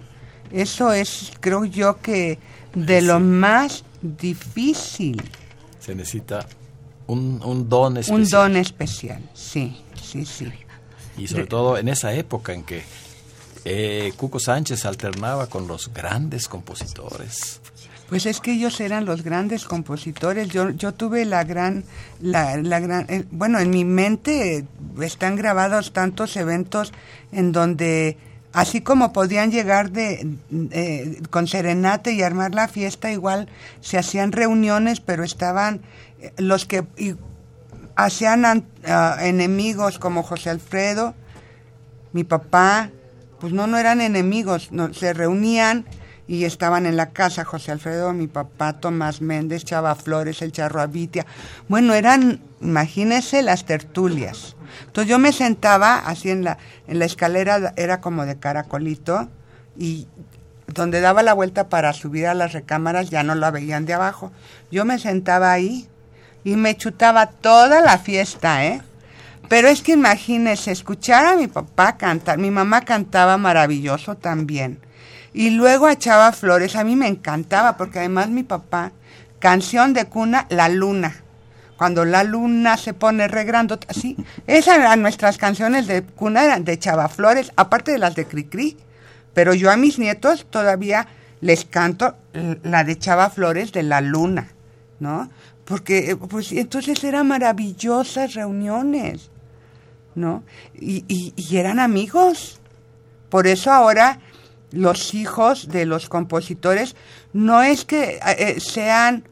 Eso 0.50 0.92
es, 0.92 1.32
creo 1.40 1.64
yo, 1.64 2.00
que 2.00 2.38
de 2.74 3.02
lo 3.02 3.20
más 3.20 3.84
difícil. 4.02 5.22
Se 5.80 5.94
necesita 5.94 6.46
un, 7.06 7.40
un 7.44 7.68
don 7.68 7.96
especial. 7.96 8.20
Un 8.20 8.28
don 8.28 8.56
especial, 8.56 9.22
sí, 9.34 9.76
sí, 10.00 10.24
sí. 10.24 10.52
Y 11.16 11.28
sobre 11.28 11.46
todo 11.46 11.76
en 11.78 11.88
esa 11.88 12.12
época 12.14 12.52
en 12.52 12.64
que 12.64 12.82
eh, 13.64 14.12
Cuco 14.16 14.38
Sánchez 14.38 14.84
alternaba 14.86 15.46
con 15.46 15.66
los 15.66 15.92
grandes 15.92 16.48
compositores. 16.48 17.61
Pues 18.12 18.26
es 18.26 18.40
que 18.42 18.52
ellos 18.52 18.78
eran 18.80 19.06
los 19.06 19.22
grandes 19.22 19.64
compositores. 19.64 20.48
Yo, 20.50 20.68
yo 20.68 20.92
tuve 20.92 21.24
la 21.24 21.44
gran, 21.44 21.82
la, 22.20 22.58
la 22.58 22.78
gran, 22.78 23.06
el- 23.08 23.26
bueno, 23.30 23.58
en 23.58 23.70
mi 23.70 23.86
mente 23.86 24.66
están 25.00 25.34
grabados 25.34 25.94
tantos 25.94 26.36
eventos 26.36 26.92
en 27.32 27.52
donde, 27.52 28.18
así 28.52 28.82
como 28.82 29.14
podían 29.14 29.50
llegar 29.50 29.92
de, 29.92 30.28
eh, 30.72 31.22
con 31.30 31.46
serenate 31.48 32.12
y 32.12 32.20
armar 32.20 32.54
la 32.54 32.68
fiesta, 32.68 33.10
igual 33.10 33.48
se 33.80 33.96
hacían 33.96 34.32
reuniones, 34.32 35.00
pero 35.00 35.24
estaban 35.24 35.80
eh, 36.20 36.34
los 36.36 36.66
que 36.66 36.84
hacían 37.96 38.44
an- 38.44 38.66
ah, 38.86 39.16
enemigos 39.22 39.98
como 39.98 40.22
José 40.22 40.50
Alfredo, 40.50 41.14
mi 42.12 42.24
papá, 42.24 42.90
pues 43.40 43.54
no, 43.54 43.66
no 43.66 43.78
eran 43.78 44.02
enemigos, 44.02 44.70
no, 44.70 44.92
se 44.92 45.14
reunían 45.14 45.86
y 46.28 46.44
estaban 46.44 46.86
en 46.86 46.96
la 46.96 47.10
casa 47.10 47.44
José 47.44 47.72
Alfredo, 47.72 48.12
mi 48.12 48.26
papá, 48.26 48.74
Tomás 48.74 49.20
Méndez, 49.20 49.64
Chava 49.64 49.94
Flores, 49.94 50.42
el 50.42 50.52
Charro 50.52 50.80
Abitia. 50.80 51.26
Bueno, 51.68 51.94
eran, 51.94 52.40
imagínense 52.60 53.42
las 53.42 53.64
tertulias. 53.64 54.56
Entonces 54.86 55.10
yo 55.10 55.18
me 55.18 55.32
sentaba 55.32 55.98
así 55.98 56.30
en 56.30 56.44
la, 56.44 56.58
en 56.86 56.98
la 56.98 57.04
escalera, 57.04 57.74
era 57.76 58.00
como 58.00 58.24
de 58.24 58.38
caracolito, 58.38 59.28
y 59.76 60.06
donde 60.66 61.00
daba 61.00 61.22
la 61.22 61.34
vuelta 61.34 61.68
para 61.68 61.92
subir 61.92 62.26
a 62.26 62.34
las 62.34 62.52
recámaras 62.52 63.10
ya 63.10 63.22
no 63.22 63.34
la 63.34 63.50
veían 63.50 63.84
de 63.84 63.94
abajo. 63.94 64.32
Yo 64.70 64.84
me 64.84 64.98
sentaba 64.98 65.52
ahí 65.52 65.88
y 66.44 66.56
me 66.56 66.76
chutaba 66.76 67.26
toda 67.26 67.80
la 67.80 67.98
fiesta, 67.98 68.64
¿eh? 68.64 68.80
Pero 69.48 69.68
es 69.68 69.82
que 69.82 69.92
imagínese, 69.92 70.70
escuchar 70.70 71.26
a 71.26 71.36
mi 71.36 71.46
papá 71.46 71.96
cantar, 71.98 72.38
mi 72.38 72.50
mamá 72.50 72.82
cantaba 72.82 73.36
maravilloso 73.36 74.16
también. 74.16 74.78
Y 75.34 75.50
luego 75.50 75.86
a 75.86 75.96
Chava 75.96 76.32
Flores, 76.32 76.76
a 76.76 76.84
mí 76.84 76.96
me 76.96 77.08
encantaba, 77.08 77.76
porque 77.76 78.00
además 78.00 78.28
mi 78.28 78.42
papá, 78.42 78.92
canción 79.38 79.92
de 79.94 80.06
cuna, 80.06 80.46
La 80.50 80.68
Luna. 80.68 81.16
Cuando 81.76 82.04
la 82.04 82.22
luna 82.22 82.76
se 82.76 82.94
pone 82.94 83.26
regrando, 83.26 83.76
así. 83.88 84.16
Esas 84.46 84.78
eran 84.78 85.02
nuestras 85.02 85.36
canciones 85.36 85.88
de 85.88 86.02
cuna, 86.04 86.44
eran 86.44 86.64
de 86.64 86.78
Chava 86.78 87.08
Flores, 87.08 87.50
aparte 87.56 87.90
de 87.90 87.98
las 87.98 88.14
de 88.14 88.24
Cricri. 88.26 88.76
Pero 89.34 89.52
yo 89.52 89.68
a 89.68 89.76
mis 89.76 89.98
nietos 89.98 90.46
todavía 90.48 91.08
les 91.40 91.64
canto 91.64 92.14
la 92.62 92.84
de 92.84 92.98
Chava 92.98 93.30
Flores 93.30 93.72
de 93.72 93.82
La 93.82 94.00
Luna, 94.00 94.48
¿no? 95.00 95.28
Porque, 95.64 96.10
eh, 96.10 96.16
pues, 96.16 96.52
entonces 96.52 97.02
eran 97.02 97.26
maravillosas 97.26 98.34
reuniones, 98.34 99.30
¿no? 100.14 100.44
Y- 100.74 101.32
y 101.34 101.56
eran 101.56 101.80
amigos. 101.80 102.60
Por 103.28 103.48
eso 103.48 103.72
ahora 103.72 104.20
los 104.72 105.14
hijos 105.14 105.68
de 105.68 105.86
los 105.86 106.08
compositores 106.08 106.96
no 107.32 107.62
es 107.62 107.84
que 107.84 108.14
eh, 108.14 108.20
eh, 108.38 108.60
sean, 108.60 109.24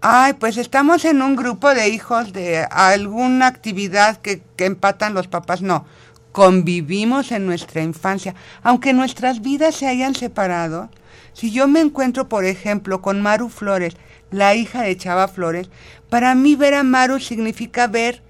ay, 0.00 0.34
pues 0.34 0.56
estamos 0.56 1.04
en 1.04 1.22
un 1.22 1.36
grupo 1.36 1.74
de 1.74 1.88
hijos 1.88 2.32
de 2.32 2.66
alguna 2.70 3.46
actividad 3.46 4.16
que, 4.18 4.42
que 4.56 4.64
empatan 4.64 5.14
los 5.14 5.28
papás, 5.28 5.62
no. 5.62 5.86
Convivimos 6.32 7.32
en 7.32 7.46
nuestra 7.46 7.82
infancia, 7.82 8.34
aunque 8.62 8.92
nuestras 8.92 9.40
vidas 9.40 9.74
se 9.74 9.86
hayan 9.86 10.14
separado. 10.14 10.90
Si 11.32 11.50
yo 11.50 11.66
me 11.66 11.80
encuentro, 11.80 12.28
por 12.28 12.44
ejemplo, 12.44 13.00
con 13.00 13.22
Maru 13.22 13.48
Flores, 13.48 13.96
la 14.30 14.54
hija 14.54 14.82
de 14.82 14.96
Chava 14.96 15.28
Flores, 15.28 15.70
para 16.08 16.34
mí 16.34 16.54
ver 16.54 16.74
a 16.74 16.82
Maru 16.82 17.20
significa 17.20 17.86
ver 17.86 18.22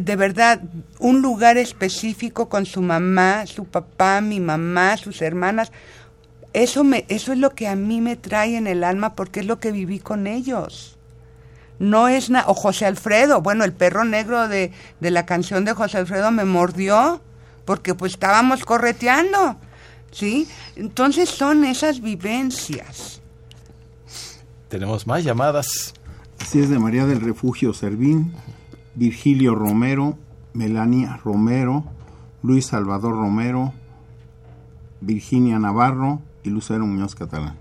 de 0.00 0.16
verdad 0.16 0.60
un 0.98 1.22
lugar 1.22 1.56
específico 1.56 2.48
con 2.48 2.66
su 2.66 2.82
mamá, 2.82 3.46
su 3.46 3.64
papá, 3.64 4.20
mi 4.20 4.40
mamá, 4.40 4.96
sus 4.96 5.22
hermanas. 5.22 5.72
Eso 6.52 6.84
me 6.84 7.04
eso 7.08 7.32
es 7.32 7.38
lo 7.38 7.50
que 7.50 7.68
a 7.68 7.76
mí 7.76 8.00
me 8.00 8.16
trae 8.16 8.56
en 8.56 8.66
el 8.66 8.84
alma 8.84 9.14
porque 9.14 9.40
es 9.40 9.46
lo 9.46 9.58
que 9.58 9.72
viví 9.72 9.98
con 9.98 10.26
ellos. 10.26 10.96
No 11.78 12.08
es 12.08 12.30
nada 12.30 12.48
o 12.48 12.54
José 12.54 12.86
Alfredo, 12.86 13.42
bueno, 13.42 13.64
el 13.64 13.72
perro 13.72 14.04
negro 14.04 14.48
de, 14.48 14.72
de 15.00 15.10
la 15.10 15.26
canción 15.26 15.64
de 15.64 15.74
José 15.74 15.98
Alfredo 15.98 16.30
me 16.30 16.44
mordió 16.44 17.20
porque 17.64 17.94
pues 17.94 18.12
estábamos 18.12 18.64
correteando. 18.64 19.56
¿Sí? 20.10 20.48
Entonces 20.76 21.28
son 21.28 21.64
esas 21.64 22.00
vivencias. 22.00 23.20
Tenemos 24.68 25.06
más 25.06 25.22
llamadas. 25.24 25.92
Así 26.40 26.60
es 26.60 26.70
de 26.70 26.78
María 26.78 27.06
del 27.06 27.20
Refugio 27.20 27.74
Servín, 27.74 28.32
Virgilio 28.96 29.54
Romero, 29.54 30.18
Melania 30.54 31.20
Romero, 31.22 31.84
Luis 32.42 32.66
Salvador 32.66 33.12
Romero, 33.12 33.72
Virginia 35.00 35.58
Navarro 35.58 36.20
y 36.42 36.50
Lucero 36.50 36.86
Muñoz 36.86 37.14
Catalán. 37.14 37.56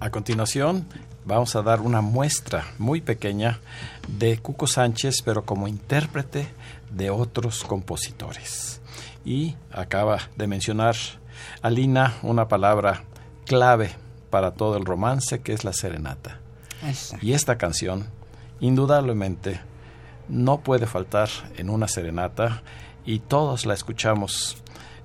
A 0.00 0.10
continuación, 0.10 0.86
vamos 1.24 1.54
a 1.54 1.62
dar 1.62 1.80
una 1.80 2.00
muestra 2.00 2.64
muy 2.78 3.00
pequeña 3.00 3.60
de 4.08 4.38
Cuco 4.38 4.66
Sánchez, 4.66 5.22
pero 5.24 5.44
como 5.44 5.68
intérprete 5.68 6.48
de 6.90 7.10
otros 7.10 7.62
compositores. 7.62 8.80
Y 9.24 9.54
acaba 9.70 10.18
de 10.36 10.46
mencionar 10.48 10.96
Alina 11.62 12.14
una 12.22 12.48
palabra 12.48 13.04
clave 13.46 13.92
para 14.30 14.52
todo 14.52 14.76
el 14.76 14.84
romance, 14.84 15.40
que 15.40 15.52
es 15.52 15.64
la 15.64 15.72
serenata. 15.72 16.40
Y 17.20 17.32
esta 17.32 17.56
canción, 17.58 18.06
indudablemente, 18.60 19.60
no 20.28 20.60
puede 20.60 20.86
faltar 20.86 21.28
en 21.56 21.70
una 21.70 21.88
serenata 21.88 22.62
y 23.04 23.20
todos 23.20 23.66
la 23.66 23.74
escuchamos 23.74 24.62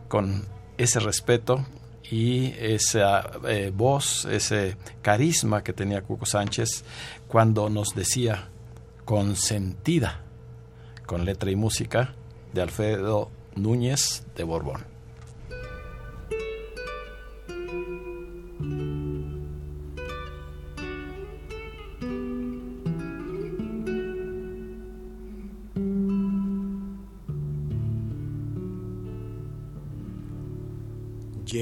con 0.07 0.45
ese 0.77 0.99
respeto 0.99 1.65
y 2.09 2.53
esa 2.59 3.31
eh, 3.47 3.71
voz, 3.73 4.25
ese 4.25 4.77
carisma 5.01 5.63
que 5.63 5.73
tenía 5.73 6.03
Cuco 6.03 6.25
Sánchez 6.25 6.83
cuando 7.27 7.69
nos 7.69 7.95
decía 7.95 8.49
consentida 9.05 10.21
con 11.05 11.25
letra 11.25 11.51
y 11.51 11.55
música 11.55 12.13
de 12.53 12.61
Alfredo 12.61 13.31
Núñez 13.55 14.25
de 14.35 14.43
Borbón. 14.43 14.92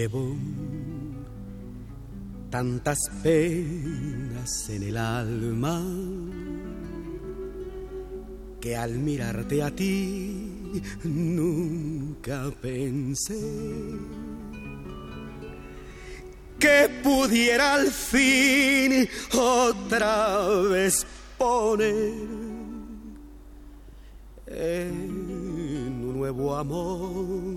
Llevo 0.01 0.35
tantas 2.49 2.97
penas 3.21 4.67
en 4.71 4.81
el 4.81 4.97
alma 4.97 5.79
que 8.59 8.75
al 8.75 8.93
mirarte 8.97 9.61
a 9.61 9.69
ti 9.69 10.81
nunca 11.03 12.51
pensé 12.59 13.39
que 16.57 16.89
pudiera 17.03 17.75
al 17.75 17.91
fin 17.91 19.07
otra 19.37 20.47
vez 20.71 21.05
poner 21.37 22.13
en 24.47 24.93
un 26.09 26.17
nuevo 26.17 26.55
amor 26.55 27.50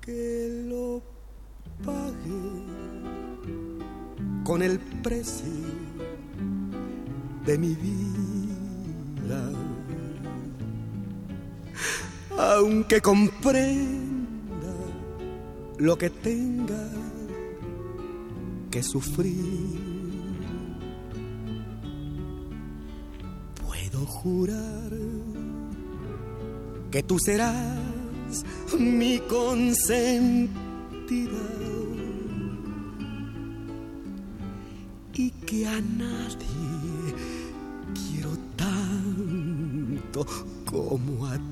que 0.00 0.66
lo 0.68 1.02
pague 1.84 2.64
con 4.44 4.62
el 4.62 4.78
precio 5.02 5.46
de 7.46 7.58
mi 7.58 7.74
vida. 7.74 9.50
Aunque 12.36 13.00
comprenda 13.00 14.74
lo 15.78 15.96
que 15.96 16.10
tenga 16.10 16.88
que 18.70 18.82
sufrir 18.82 19.93
jurar 24.04 24.90
que 26.90 27.02
tú 27.02 27.18
serás 27.18 28.44
mi 28.78 29.18
consentida 29.18 30.54
y 35.14 35.30
que 35.30 35.66
a 35.66 35.80
nadie 35.80 37.14
quiero 37.94 38.30
tanto 38.56 40.26
como 40.64 41.26
a 41.26 41.36
ti. 41.36 41.42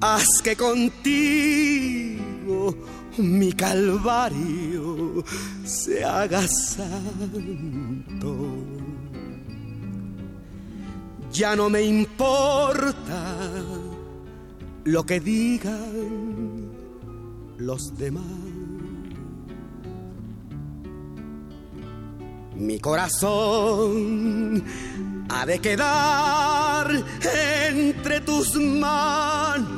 Haz 0.00 0.26
que 0.42 0.54
contigo 0.56 1.08
mi 3.18 3.52
calvario 3.52 5.24
se 5.64 6.04
haga 6.04 6.46
santo. 6.46 8.36
Ya 11.32 11.54
no 11.54 11.68
me 11.68 11.82
importa 11.82 13.36
lo 14.84 15.04
que 15.04 15.20
digan 15.20 16.70
los 17.58 17.96
demás. 17.96 18.24
Mi 22.56 22.80
corazón 22.80 24.64
ha 25.28 25.46
de 25.46 25.58
quedar 25.60 26.90
entre 27.76 28.20
tus 28.20 28.56
manos 28.56 29.77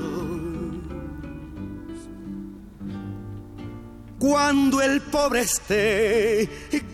cuando 4.20 4.82
el 4.82 5.00
pobre 5.00 5.40
esté 5.40 6.46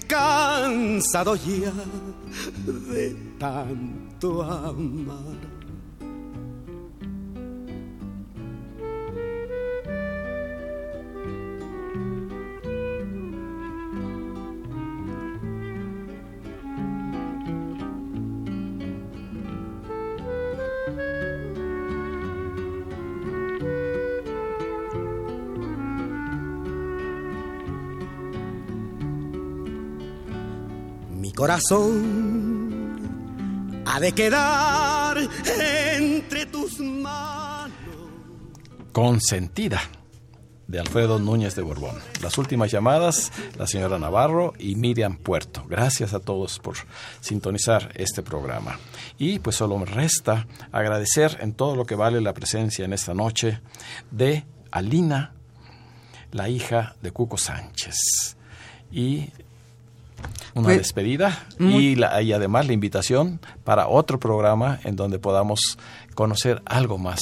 cansado 0.06 1.34
ya 1.34 1.72
de 2.88 3.16
tanto 3.36 4.42
amar. 4.44 5.55
Corazón 31.46 32.98
ha 33.86 34.00
de 34.00 34.10
quedar 34.10 35.16
entre 35.60 36.46
tus 36.46 36.80
manos. 36.80 37.70
Consentida 38.90 39.80
de 40.66 40.80
Alfredo 40.80 41.20
Núñez 41.20 41.54
de 41.54 41.62
Borbón. 41.62 41.94
Las 42.20 42.36
últimas 42.38 42.72
llamadas, 42.72 43.30
la 43.56 43.68
señora 43.68 44.00
Navarro 44.00 44.54
y 44.58 44.74
Miriam 44.74 45.18
Puerto. 45.18 45.62
Gracias 45.68 46.14
a 46.14 46.18
todos 46.18 46.58
por 46.58 46.78
sintonizar 47.20 47.92
este 47.94 48.24
programa. 48.24 48.80
Y 49.16 49.38
pues 49.38 49.54
solo 49.54 49.78
me 49.78 49.86
resta 49.86 50.48
agradecer 50.72 51.38
en 51.40 51.52
todo 51.52 51.76
lo 51.76 51.86
que 51.86 51.94
vale 51.94 52.20
la 52.20 52.34
presencia 52.34 52.84
en 52.84 52.92
esta 52.92 53.14
noche 53.14 53.60
de 54.10 54.44
Alina, 54.72 55.36
la 56.32 56.48
hija 56.48 56.96
de 57.02 57.12
Cuco 57.12 57.38
Sánchez. 57.38 58.36
Y 58.90 59.30
una 60.56 60.68
pues, 60.68 60.78
despedida 60.78 61.46
y, 61.60 62.00
y 62.00 62.32
además 62.32 62.66
la 62.66 62.72
invitación 62.72 63.40
para 63.62 63.88
otro 63.88 64.18
programa 64.18 64.80
en 64.84 64.96
donde 64.96 65.18
podamos 65.18 65.78
conocer 66.14 66.62
algo 66.64 66.96
más 66.96 67.20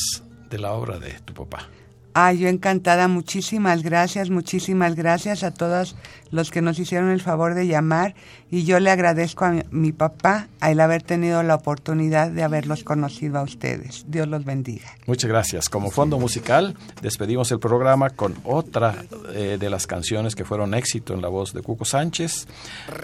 de 0.50 0.58
la 0.60 0.72
obra 0.72 1.00
de 1.00 1.10
tu 1.24 1.34
papá. 1.34 1.68
Ah, 2.14 2.32
yo 2.32 2.48
encantada. 2.48 3.08
Muchísimas 3.08 3.82
gracias, 3.82 4.30
muchísimas 4.30 4.94
gracias 4.94 5.42
a 5.42 5.52
todos 5.52 5.96
los 6.30 6.52
que 6.52 6.62
nos 6.62 6.78
hicieron 6.78 7.10
el 7.10 7.20
favor 7.20 7.54
de 7.54 7.66
llamar 7.66 8.14
y 8.50 8.64
yo 8.64 8.78
le 8.78 8.90
agradezco 8.90 9.44
a 9.44 9.62
mi, 9.70 9.90
papá 9.90 10.46
el 10.62 10.78
haber 10.78 11.02
tenido 11.02 11.42
la 11.42 11.56
oportunidad 11.56 12.30
de 12.30 12.44
haberlos 12.44 12.84
conocido 12.84 13.38
a 13.38 13.42
ustedes. 13.42 14.04
Dios 14.06 14.28
los 14.28 14.44
bendiga. 14.44 14.96
Muchas 15.06 15.28
gracias. 15.28 15.68
Como 15.68 15.90
fondo 15.90 16.20
musical, 16.20 16.76
despedimos 17.02 17.50
el 17.50 17.58
programa 17.58 18.10
con 18.10 18.36
otra 18.44 19.04
eh, 19.32 19.56
de 19.58 19.70
las 19.70 19.88
canciones 19.88 20.36
que 20.36 20.44
fueron 20.44 20.74
éxito 20.74 21.14
en 21.14 21.22
la 21.22 21.28
voz 21.28 21.52
de 21.52 21.62
Cuco 21.62 21.84
Sánchez, 21.84 22.46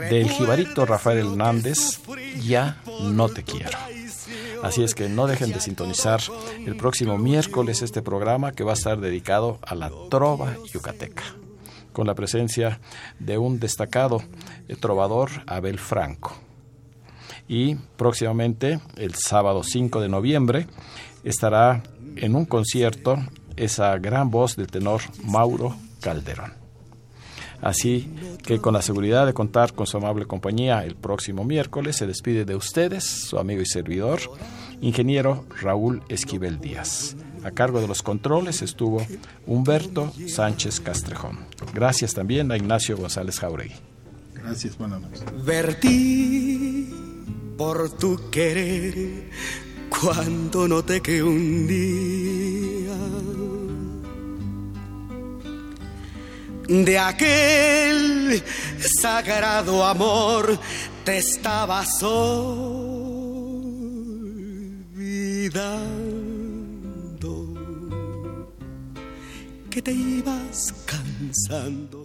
del 0.08 0.28
jibarito 0.28 0.86
Rafael 0.86 1.18
Hernández, 1.18 2.00
Ya 2.42 2.80
no 3.02 3.28
te 3.28 3.42
quiero. 3.42 3.76
Así 4.62 4.82
es 4.82 4.94
que 4.94 5.08
no 5.08 5.26
dejen 5.26 5.52
de 5.52 5.60
sintonizar 5.60 6.20
el 6.66 6.76
próximo 6.76 7.16
miércoles 7.16 7.82
este 7.82 8.02
programa 8.02 8.52
que 8.52 8.64
va 8.64 8.72
a 8.72 8.74
estar 8.74 9.00
dedicado 9.00 9.58
a 9.62 9.74
la 9.74 9.90
trova 10.10 10.56
yucateca, 10.72 11.24
con 11.92 12.06
la 12.06 12.14
presencia 12.14 12.80
de 13.18 13.38
un 13.38 13.58
destacado 13.58 14.22
eh, 14.68 14.76
trovador, 14.76 15.30
Abel 15.46 15.78
Franco. 15.78 16.34
Y 17.48 17.76
próximamente, 17.96 18.80
el 18.96 19.14
sábado 19.14 19.62
5 19.62 20.00
de 20.00 20.08
noviembre, 20.08 20.66
estará 21.24 21.82
en 22.16 22.36
un 22.36 22.44
concierto 22.44 23.16
esa 23.56 23.96
gran 23.98 24.30
voz 24.30 24.56
del 24.56 24.68
tenor 24.68 25.00
Mauro 25.24 25.74
Calderón. 26.00 26.59
Así 27.62 28.10
que 28.42 28.58
con 28.58 28.74
la 28.74 28.82
seguridad 28.82 29.26
de 29.26 29.34
contar 29.34 29.74
con 29.74 29.86
su 29.86 29.96
amable 29.96 30.26
compañía 30.26 30.84
el 30.84 30.96
próximo 30.96 31.44
miércoles 31.44 31.96
se 31.96 32.06
despide 32.06 32.44
de 32.44 32.56
ustedes, 32.56 33.04
su 33.04 33.38
amigo 33.38 33.60
y 33.60 33.66
servidor, 33.66 34.20
ingeniero 34.80 35.44
Raúl 35.60 36.02
Esquivel 36.08 36.58
Díaz. 36.58 37.16
A 37.44 37.50
cargo 37.50 37.80
de 37.80 37.88
los 37.88 38.02
controles 38.02 38.62
estuvo 38.62 39.06
Humberto 39.46 40.12
Sánchez 40.26 40.80
Castrejón. 40.80 41.38
Gracias 41.74 42.14
también 42.14 42.50
a 42.52 42.56
Ignacio 42.56 42.96
González 42.96 43.38
Jauregui. 43.40 43.74
Gracias, 44.34 44.76
buenas 44.78 45.00
noches. 45.00 45.24
Vertí 45.44 46.88
por 47.56 47.90
tu 47.96 48.30
querer 48.30 49.28
cuando 49.90 50.66
noté 50.66 51.00
que 51.00 51.22
un 51.22 51.66
día 51.66 52.96
de 56.70 56.96
aquel 56.96 58.40
sagrado 58.78 59.82
amor 59.82 60.56
te 61.04 61.18
estabas 61.18 62.00
olvidando 62.00 62.60
que 69.68 69.82
te 69.82 69.90
ibas 69.90 70.72
cansando 70.86 71.99